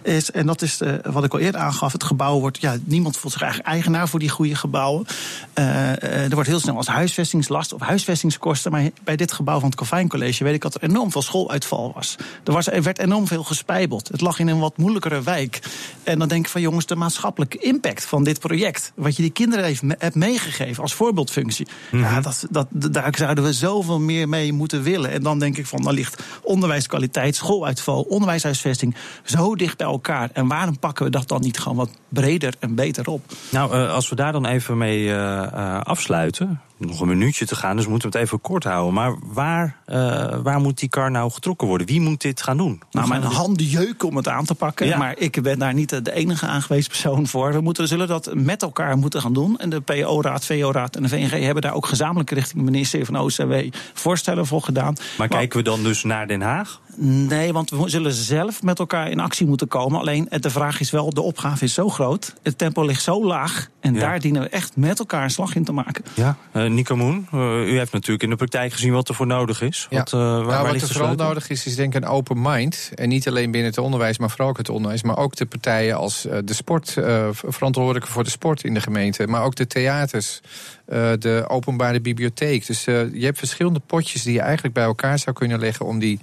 Is, 0.03 0.31
en 0.31 0.47
dat 0.47 0.63
is 0.63 0.81
eh, 0.81 0.93
wat 1.03 1.25
ik 1.25 1.33
al 1.33 1.39
eerder 1.39 1.61
aangaf. 1.61 1.93
Het 1.93 2.05
gebouw 2.05 2.41
wordt, 2.41 2.61
ja, 2.61 2.77
niemand 2.85 3.17
voelt 3.17 3.33
zich 3.33 3.43
eigenlijk 3.43 3.73
eigenaar 3.73 4.09
voor 4.09 4.19
die 4.19 4.29
goede 4.29 4.55
gebouwen. 4.55 5.07
Eh, 5.53 5.93
eh, 6.03 6.25
er 6.25 6.35
wordt 6.35 6.49
heel 6.49 6.61
snel 6.61 6.77
als 6.77 6.87
huisvestingslast 6.87 7.73
of 7.73 7.81
huisvestingskosten. 7.81 8.71
Maar 8.71 8.91
bij 9.05 9.17
dit 9.17 9.33
gebouw 9.33 9.59
van 9.59 9.69
het 9.69 9.79
Calvijn 9.79 10.09
College 10.09 10.45
weet 10.45 10.55
ik 10.55 10.61
dat 10.63 10.75
er 10.75 10.83
enorm 10.83 11.11
veel 11.13 11.23
schooluitval 11.23 11.93
was. 11.95 12.17
Er, 12.45 12.53
was, 12.53 12.67
er 12.71 12.83
werd 12.83 12.99
enorm 12.99 13.27
veel 13.27 13.45
gespijbeld. 13.45 14.09
Het 14.09 14.21
lag 14.21 14.39
in 14.39 14.49
een 14.49 14.59
wat 14.59 14.77
moeilijkere 14.77 15.23
wijk. 15.23 15.61
En 16.03 16.19
dan 16.19 16.29
denk 16.29 16.45
ik 16.45 16.51
van 16.51 16.61
jongens, 16.61 16.87
de 16.87 16.97
maatschappelijke 16.97 17.59
impact 17.59 18.05
van 18.05 18.25
dit 18.25 18.41
project. 18.41 18.93
Wat 18.95 19.17
je 19.17 19.23
die 19.23 19.31
kinderen 19.31 19.65
heeft, 19.65 19.83
hebt 19.99 20.15
meegegeven 20.15 20.83
als 20.83 20.95
voorbeeldfunctie. 20.95 21.67
Ja, 21.93 22.21
dat, 22.21 22.47
dat, 22.51 22.67
daar 22.71 23.15
zouden 23.17 23.45
we 23.45 23.53
zoveel 23.53 24.01
meer 24.01 24.29
mee 24.29 24.53
moeten 24.53 24.83
willen. 24.83 25.11
En 25.11 25.23
dan 25.23 25.39
denk 25.39 25.57
ik 25.57 25.67
van, 25.67 25.83
dan 25.83 25.95
ligt 25.95 26.23
onderwijskwaliteit, 26.43 27.37
schooluitval, 27.37 28.03
onderwijshuisvesting 28.03 28.95
zo 29.25 29.55
dicht 29.55 29.77
bij 29.77 29.87
elkaar. 29.87 30.31
En 30.33 30.47
waarom 30.49 30.79
pakken 30.79 31.05
we 31.05 31.11
dat 31.11 31.29
dan 31.29 31.41
niet 31.41 31.59
gewoon 31.59 31.77
wat 31.77 31.91
breder 32.09 32.55
en 32.59 32.75
beter 32.75 33.07
op? 33.07 33.33
Nou, 33.51 33.73
eh, 33.73 33.93
als 33.95 34.09
we 34.09 34.17
daar 34.17 34.33
dan 34.33 34.47
even 34.47 34.79
mee 34.79 35.11
eh, 35.11 35.43
eh, 35.43 35.81
afsluiten. 35.81 36.61
Nog 36.77 37.01
een 37.01 37.09
minuutje 37.09 37.47
te 37.47 37.57
gaan, 37.57 37.77
dus 37.77 37.85
we 37.85 37.91
moeten 37.91 38.09
het 38.09 38.19
even 38.19 38.41
kort 38.41 38.65
houden. 38.65 38.95
Maar 38.95 39.15
waar, 39.23 39.77
eh, 39.85 40.39
waar 40.43 40.61
moet 40.61 40.79
die 40.79 40.89
kar 40.89 41.11
nou 41.11 41.31
getrokken 41.31 41.69
worden? 41.69 41.87
Wie 41.87 42.01
moet 42.01 42.21
dit 42.21 42.43
gaan 42.43 42.57
doen? 42.57 42.83
Nou, 42.91 43.09
mijn 43.09 43.23
handen 43.23 43.67
jeuken 43.67 44.09
om 44.09 44.17
het 44.17 44.29
aan 44.29 44.45
te 44.45 44.55
pakken. 44.55 44.87
Ja. 44.87 44.97
Maar 44.97 45.19
ik 45.19 45.43
ben 45.43 45.59
daar 45.59 45.75
niet 45.75 46.05
de 46.05 46.13
enige 46.13 46.47
aangewezen 46.47 46.91
persoon 46.91 47.27
voor. 47.27 47.53
We 47.53 47.61
moeten, 47.61 47.89
zullen 47.89 48.09
dat 48.09 48.35
met 48.35 48.63
elkaar 48.63 48.97
moeten 48.97 49.21
gaan 49.21 49.33
doen. 49.33 49.59
En 49.59 49.71
de 49.71 49.81
PO-raad, 49.81 50.45
VO-raad 50.45 50.97
en 50.97 51.03
de 51.03 51.09
VNG 51.09 51.43
hebben 51.45 51.63
daar 51.63 51.75
ook 51.75 51.87
gezamenlijk 51.87 52.31
richting 52.31 52.57
het 52.57 52.71
ministerie 52.71 53.07
van 53.07 53.19
OCW 53.19 53.55
voorstellen 53.95 54.47
voor 54.47 54.63
gedaan. 54.63 54.97
Maar 55.19 55.29
kijken 55.29 55.59
we 55.59 55.65
dan 55.65 55.83
dus 55.83 56.05
naar 56.05 56.27
Den 56.27 56.41
Haag? 56.41 56.81
Nee, 56.97 57.53
want 57.53 57.71
we 57.71 57.89
zullen 57.89 58.13
zelf 58.13 58.63
met 58.63 58.79
elkaar 58.79 59.11
in 59.11 59.21
actie 59.21 59.47
moeten 59.47 59.69
komen. 59.69 60.01
Alleen 60.01 60.29
eh, 60.29 60.41
de 60.41 60.51
vraag 60.51 60.81
is 60.81 60.91
wel, 60.91 61.11
de 61.11 61.21
opgave 61.21 61.65
is 61.65 61.75
zo 61.75 61.89
groot. 61.89 62.35
Het 62.43 62.59
tempo 62.59 62.85
ligt 62.85 63.03
zo 63.03 63.25
laag. 63.27 63.69
En 63.81 63.95
Ja. 63.95 64.01
daar 64.01 64.21
dienen 64.21 64.43
we 64.43 64.49
echt 64.49 64.77
met 64.77 64.99
elkaar 64.99 65.23
een 65.23 65.31
slag 65.31 65.55
in 65.55 65.65
te 65.65 65.73
maken. 65.73 66.05
Ja. 66.15 66.37
Eh, 66.53 66.65
Nico 66.65 66.97
Moen, 66.97 67.27
eh, 67.33 67.39
u 67.73 67.79
heeft 67.79 67.93
natuurlijk 67.93 68.23
in 68.23 68.31
de 68.31 68.37
praktijk 68.37 68.73
gezien 68.73 68.93
wat 68.93 69.09
er 69.09 69.15
voor 69.15 69.27
nodig 69.27 69.61
is. 69.63 69.87
Ja. 69.91 69.99
Wat, 69.99 70.13
eh, 70.13 70.19
waar, 70.19 70.29
Nou, 70.31 70.45
waar 70.47 70.63
wat 70.63 70.73
ligt 70.73 70.83
er 70.83 70.87
de 70.89 70.93
vooral 70.95 71.07
sleutel? 71.15 71.27
nodig 71.27 71.49
is, 71.49 71.67
is 71.67 71.77
denk 71.77 71.95
ik 71.95 72.03
een 72.03 72.09
open 72.09 72.43
mind. 72.43 72.91
En 72.95 73.09
niet 73.09 73.29
alleen 73.29 73.51
binnen 73.51 73.71
het 73.71 73.79
onderwijs, 73.79 74.19
maar 74.19 74.31
vooral 74.31 74.49
ook 74.49 74.57
het 74.59 74.69
onderwijs. 74.69 75.03
Maar 75.03 75.17
ook 75.17 75.37
de 75.37 75.47
partijen 75.47 75.97
als 75.97 76.23
de 76.45 76.55
sport, 76.55 76.97
eh, 76.97 77.29
verantwoordelijke 77.33 78.09
voor 78.09 78.25
de 78.25 78.31
sport 78.31 78.65
in 78.65 78.75
de 78.75 78.81
gemeente. 78.81 79.27
Maar 79.27 79.43
ook 79.43 79.55
de 79.55 79.67
theaters, 79.67 80.41
eh, 80.87 81.11
de 81.19 81.45
openbare 81.49 82.01
bibliotheek. 82.01 82.67
Dus 82.67 82.85
je 82.85 83.11
hebt 83.21 83.39
verschillende 83.39 83.81
potjes 83.87 84.23
die 84.23 84.33
je 84.33 84.41
eigenlijk 84.41 84.75
bij 84.75 84.85
elkaar 84.85 85.19
zou 85.19 85.37
kunnen 85.37 85.59
leggen... 85.59 85.87
om 85.87 85.99
die 85.99 86.21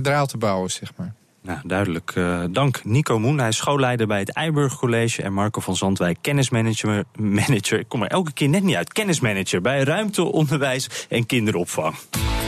kathedraal 0.00 0.26
te 0.26 0.38
bouwen, 0.38 0.70
zeg 0.70 0.92
maar. 0.96 1.14
Nou, 1.42 1.58
duidelijk. 1.64 2.12
Eh, 2.14 2.44
dank 2.50 2.84
Nico 2.84 3.18
Moen. 3.18 3.38
Hij 3.38 3.48
is 3.48 3.56
schoolleider 3.56 4.06
bij 4.06 4.18
het 4.18 4.32
Eiburg 4.32 4.76
College. 4.76 5.22
En 5.22 5.32
Marco 5.32 5.60
van 5.60 5.76
Zandwijk, 5.76 6.18
kennismanager. 6.20 7.04
Manager, 7.16 7.78
ik 7.78 7.88
kom 7.88 8.02
er 8.02 8.08
elke 8.08 8.32
keer 8.32 8.48
net 8.48 8.62
niet 8.62 8.76
uit. 8.76 8.92
Kennismanager 8.92 9.60
bij 9.60 9.82
ruimte, 9.82 10.22
onderwijs 10.22 11.06
en 11.08 11.26
kinderopvang. 11.26 11.94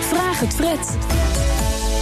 Vraag 0.01 0.41
het 0.41 0.55
Fred. 0.55 0.97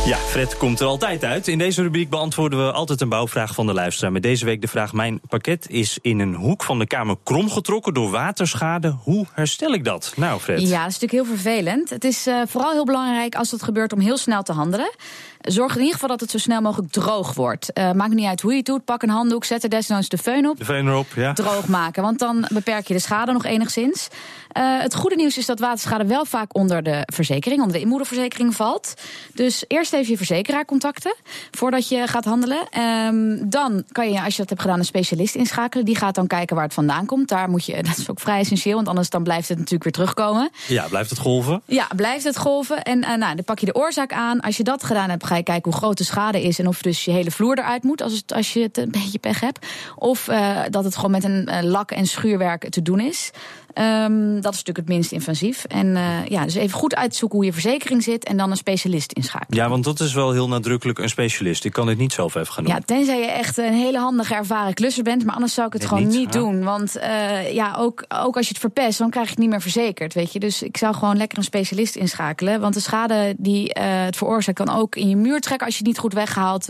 Ja, 0.05 0.17
Fred 0.17 0.57
komt 0.57 0.81
er 0.81 0.87
altijd 0.87 1.25
uit. 1.25 1.49
In 1.49 1.59
deze 1.59 1.83
rubriek 1.83 2.11
beantwoorden 2.11 2.67
we 2.67 2.73
altijd 2.73 3.01
een 3.01 3.09
bouwvraag 3.09 3.55
van 3.55 3.67
de 3.67 3.73
luisteraar. 3.73 4.13
Met 4.13 4.23
deze 4.23 4.45
week 4.45 4.61
de 4.61 4.69
vraag: 4.69 4.93
Mijn 4.93 5.21
pakket 5.29 5.69
is 5.69 5.99
in 6.03 6.19
een 6.19 6.35
hoek 6.35 6.63
van 6.63 6.79
de 6.79 6.87
kamer 6.87 7.17
kromgetrokken 7.23 7.95
door 7.95 8.11
waterschade. 8.11 8.97
Hoe 9.03 9.27
herstel 9.33 9.73
ik 9.73 9.85
dat? 9.85 10.13
Nou, 10.17 10.41
Fred. 10.41 10.61
Ja, 10.61 10.83
dat 10.83 10.91
is 10.91 10.99
natuurlijk 10.99 11.13
heel 11.13 11.37
vervelend. 11.37 11.91
Het 11.91 12.05
is 12.05 12.27
eh, 12.27 12.43
vooral 12.47 12.73
heel 12.73 12.85
belangrijk 12.85 13.35
als 13.35 13.51
dat 13.51 13.63
gebeurt 13.63 13.93
om 13.93 14.01
heel 14.01 14.17
snel 14.17 14.43
te 14.43 14.53
handelen. 14.53 14.91
Zorg 15.41 15.73
in 15.73 15.79
ieder 15.79 15.93
geval 15.93 16.09
dat 16.09 16.21
het 16.21 16.31
zo 16.31 16.39
snel 16.39 16.61
mogelijk 16.61 16.93
droog 16.93 17.35
wordt. 17.35 17.73
Eh, 17.73 17.93
maakt 17.93 18.15
niet 18.15 18.27
uit 18.27 18.41
hoe 18.41 18.51
je 18.51 18.57
het 18.57 18.67
doet. 18.67 18.85
Pak 18.85 19.03
een 19.03 19.09
handdoek, 19.09 19.45
zet 19.45 19.63
er 19.63 19.69
desnoods 19.69 20.09
de 20.09 20.19
föhn 20.19 20.47
op. 20.49 20.59
De 20.59 20.65
veen 20.65 20.87
erop, 20.87 21.07
ja. 21.17 21.33
Droog 21.33 21.69
maken, 21.69 22.03
want 22.03 22.19
dan 22.19 22.47
beperk 22.53 22.87
je 22.87 22.95
de 22.95 23.01
schade 23.01 23.33
nog 23.33 23.45
enigszins. 23.45 24.09
Eh, 24.53 24.81
het 24.81 24.95
goede 24.95 25.17
nieuws 25.17 25.39
is 25.39 25.47
dat 25.47 25.59
waterschade 25.59 26.05
wel 26.05 26.25
vaak 26.25 26.55
onder 26.55 26.83
de 26.83 27.03
verzekering, 27.07 27.61
onder 27.61 27.77
de 27.77 27.83
inboedelverzekering 27.83 28.55
valt. 28.55 28.95
Dus 29.35 29.65
eerst 29.69 29.93
even 29.93 30.11
je 30.11 30.17
verzekeraar 30.17 30.65
contacten 30.65 31.15
voordat 31.51 31.89
je 31.89 32.07
gaat 32.07 32.25
handelen. 32.25 32.69
Ehm, 32.71 33.37
dan 33.49 33.85
kan 33.93 34.11
je, 34.11 34.23
als 34.23 34.33
je 34.33 34.41
dat 34.41 34.49
hebt 34.49 34.61
gedaan, 34.61 34.79
een 34.79 34.85
specialist 34.85 35.35
inschakelen. 35.35 35.85
Die 35.85 35.97
gaat 35.97 36.15
dan 36.15 36.27
kijken 36.27 36.57
waar 36.57 36.65
het 36.65 36.75
vandaan 36.75 37.07
komt. 37.07 37.29
Daar 37.29 37.49
moet 37.49 37.65
je, 37.65 37.83
dat 37.83 37.97
is 37.97 38.11
ook 38.11 38.21
vrij 38.21 38.39
essentieel, 38.39 38.75
want 38.75 38.89
anders 38.89 39.11
dan 39.11 39.23
blijft 39.23 39.49
het 39.49 39.57
natuurlijk 39.57 39.85
weer 39.85 39.93
terugkomen. 39.93 40.51
Ja, 40.67 40.89
blijft 40.89 41.11
het 41.11 41.19
golven? 41.19 41.63
Ja, 41.65 41.87
blijft 41.97 42.25
het 42.25 42.37
golven. 42.37 42.83
En 42.83 43.05
eh, 43.05 43.17
nou, 43.17 43.35
dan 43.35 43.45
pak 43.45 43.59
je 43.59 43.67
de 43.67 43.75
oorzaak 43.75 44.13
aan. 44.13 44.41
Als 44.41 44.57
je 44.57 44.63
dat 44.63 44.85
gedaan 44.85 45.11
hebt, 45.11 45.25
ga 45.31 45.37
je 45.37 45.43
kijken 45.43 45.71
hoe 45.71 45.81
groot 45.81 45.99
de 45.99 46.05
schade 46.05 46.43
is. 46.43 46.59
En 46.59 46.69
of 46.69 46.83
dus 46.83 47.05
je 47.05 47.11
hele 47.11 47.31
vloer 47.31 47.59
eruit 47.59 47.83
moet 47.83 48.03
als, 48.03 48.13
het, 48.13 48.33
als 48.33 48.53
je 48.53 48.61
het 48.63 48.79
een 48.79 48.91
beetje 48.91 49.19
pech 49.19 49.41
hebt. 49.41 49.67
Of 49.97 50.29
eh, 50.29 50.61
dat 50.71 50.85
het 50.85 50.97
gewoon 50.97 51.11
met 51.11 51.25
een 51.25 51.47
eh, 51.47 51.63
lak- 51.63 51.91
en 51.91 52.07
schuurwerk 52.07 52.69
te 52.69 52.83
doen 52.83 53.01
is. 53.01 53.31
Ehm, 53.75 54.41
dat 54.41 54.53
is 54.53 54.59
natuurlijk 54.59 54.77
het 54.77 54.89
minst 54.89 55.13
invasief. 55.13 55.65
En 55.65 55.97
eh, 55.97 56.27
ja, 56.27 56.45
dus 56.45 56.55
even 56.55 56.79
goed 56.79 56.95
uitzoeken 56.95 57.39
hoe 57.39 57.47
je 57.47 57.53
verzekering 57.53 58.03
zit. 58.03 58.25
En 58.25 58.37
dan 58.37 58.51
een 58.51 58.57
specialist 58.57 59.13
inschakelen. 59.13 59.63
Ja, 59.63 59.69
want 59.69 59.85
dat 59.85 60.01
is 60.01 60.15
wel 60.15 60.33
heel 60.33 60.49
nadrukkelijk 60.49 60.99
een 60.99 61.09
specialist. 61.09 61.65
Ik 61.65 61.73
kan 61.73 61.87
dit 61.87 61.99
niet 61.99 62.13
zelf 62.13 62.35
even 62.35 62.53
gaan 62.53 62.65
doen. 62.65 62.75
Ja, 62.75 62.81
tenzij 62.85 63.21
je 63.21 63.27
echt 63.27 63.59
een 63.59 63.73
hele 63.73 63.99
handige, 63.99 64.35
ervaren 64.35 64.75
klusser 64.75 65.03
bent. 65.03 65.25
Maar 65.25 65.35
anders 65.35 65.55
zou 65.55 65.67
ik 65.67 65.73
het 65.73 65.87
gewoon 65.87 66.07
niet, 66.07 66.33
doen. 66.33 66.65
Want 66.65 66.97
eh, 66.97 67.53
ja, 67.53 67.75
ook, 67.79 68.05
ook 68.09 68.37
als 68.37 68.47
je 68.47 68.53
het 68.53 68.61
verpest, 68.61 68.99
dan 68.99 69.11
krijg 69.11 69.27
je 69.27 69.33
het 69.33 69.41
niet 69.41 69.51
meer 69.51 69.61
verzekerd. 69.61 70.15
Weet 70.15 70.33
je? 70.33 70.39
Dus 70.39 70.63
ik 70.63 70.77
zou 70.77 70.95
gewoon 70.95 71.17
lekker 71.17 71.39
een 71.39 71.45
specialist 71.45 71.97
inschakelen. 71.97 72.61
Want 72.61 72.75
de 72.75 72.81
schade 72.81 73.35
die 73.39 73.75
eh, 73.75 73.85
het 74.05 74.17
veroorzaakt 74.17 74.65
kan 74.65 74.77
ook 74.77 74.97
in 74.97 75.09
je 75.09 75.17
muur 75.17 75.41
trekken 75.41 75.67
als 75.67 75.77
je 75.77 75.83
het 75.83 75.93
niet 75.93 76.01
goed 76.01 76.13
weghaalt. 76.13 76.69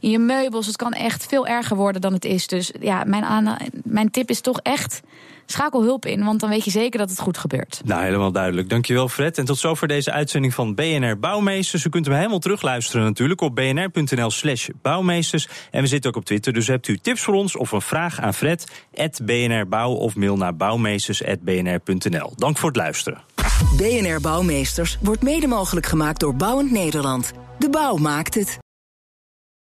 in 0.00 0.10
je 0.10 0.18
meubels. 0.18 0.66
Het 0.66 0.76
kan 0.76 0.92
echt 0.92 1.26
veel 1.26 1.46
erger 1.46 1.76
worden 1.76 2.00
dan 2.00 2.12
het 2.12 2.24
is. 2.24 2.46
Dus 2.46 2.72
ja, 2.80 3.04
mijn, 3.04 3.56
mijn 3.84 4.10
tip 4.10 4.30
is 4.30 4.40
toch 4.40 4.60
echt. 4.62 5.00
Schakel 5.46 5.82
hulp 5.82 6.06
in, 6.06 6.24
want 6.24 6.40
dan 6.40 6.50
weet 6.50 6.64
je 6.64 6.70
zeker 6.70 6.98
dat 6.98 7.10
het 7.10 7.20
goed 7.20 7.38
gebeurt. 7.38 7.80
Nou, 7.84 8.02
helemaal 8.04 8.32
duidelijk. 8.32 8.68
Dankjewel, 8.68 9.08
Fred. 9.08 9.38
En 9.38 9.44
tot 9.44 9.58
zover 9.58 9.88
deze 9.88 10.12
uitzending 10.12 10.54
van 10.54 10.74
BNR 10.74 11.18
Bouwmeesters. 11.18 11.84
U 11.84 11.88
kunt 11.88 12.06
hem 12.06 12.14
helemaal 12.14 12.38
terugluisteren 12.38 13.04
natuurlijk 13.04 13.40
op 13.40 13.54
bnr.nl 13.54 14.30
slash 14.30 14.68
bouwmeesters. 14.82 15.48
En 15.70 15.82
we 15.82 15.86
zitten 15.86 16.10
ook 16.10 16.16
op 16.16 16.24
Twitter, 16.24 16.52
dus 16.52 16.66
hebt 16.66 16.88
u 16.88 16.98
tips 16.98 17.20
voor 17.20 17.34
ons 17.34 17.56
of 17.56 17.72
een 17.72 17.82
vraag 17.82 18.20
aan 18.20 18.34
Fred... 18.34 18.64
BNR 19.24 19.68
Bouw 19.68 19.92
of 19.92 20.16
mail 20.16 20.36
naar 20.36 20.56
bouwmeesters.bnr.nl. 20.56 22.32
Dank 22.36 22.58
voor 22.58 22.68
het 22.68 22.78
luisteren. 22.78 23.20
BNR 23.76 24.20
Bouwmeesters 24.20 24.98
wordt 25.00 25.22
mede 25.22 25.46
mogelijk 25.46 25.86
gemaakt 25.86 26.20
door 26.20 26.34
Bouwend 26.34 26.70
Nederland. 26.70 27.32
De 27.58 27.70
bouw 27.70 27.96
maakt 27.96 28.34
het. 28.34 28.61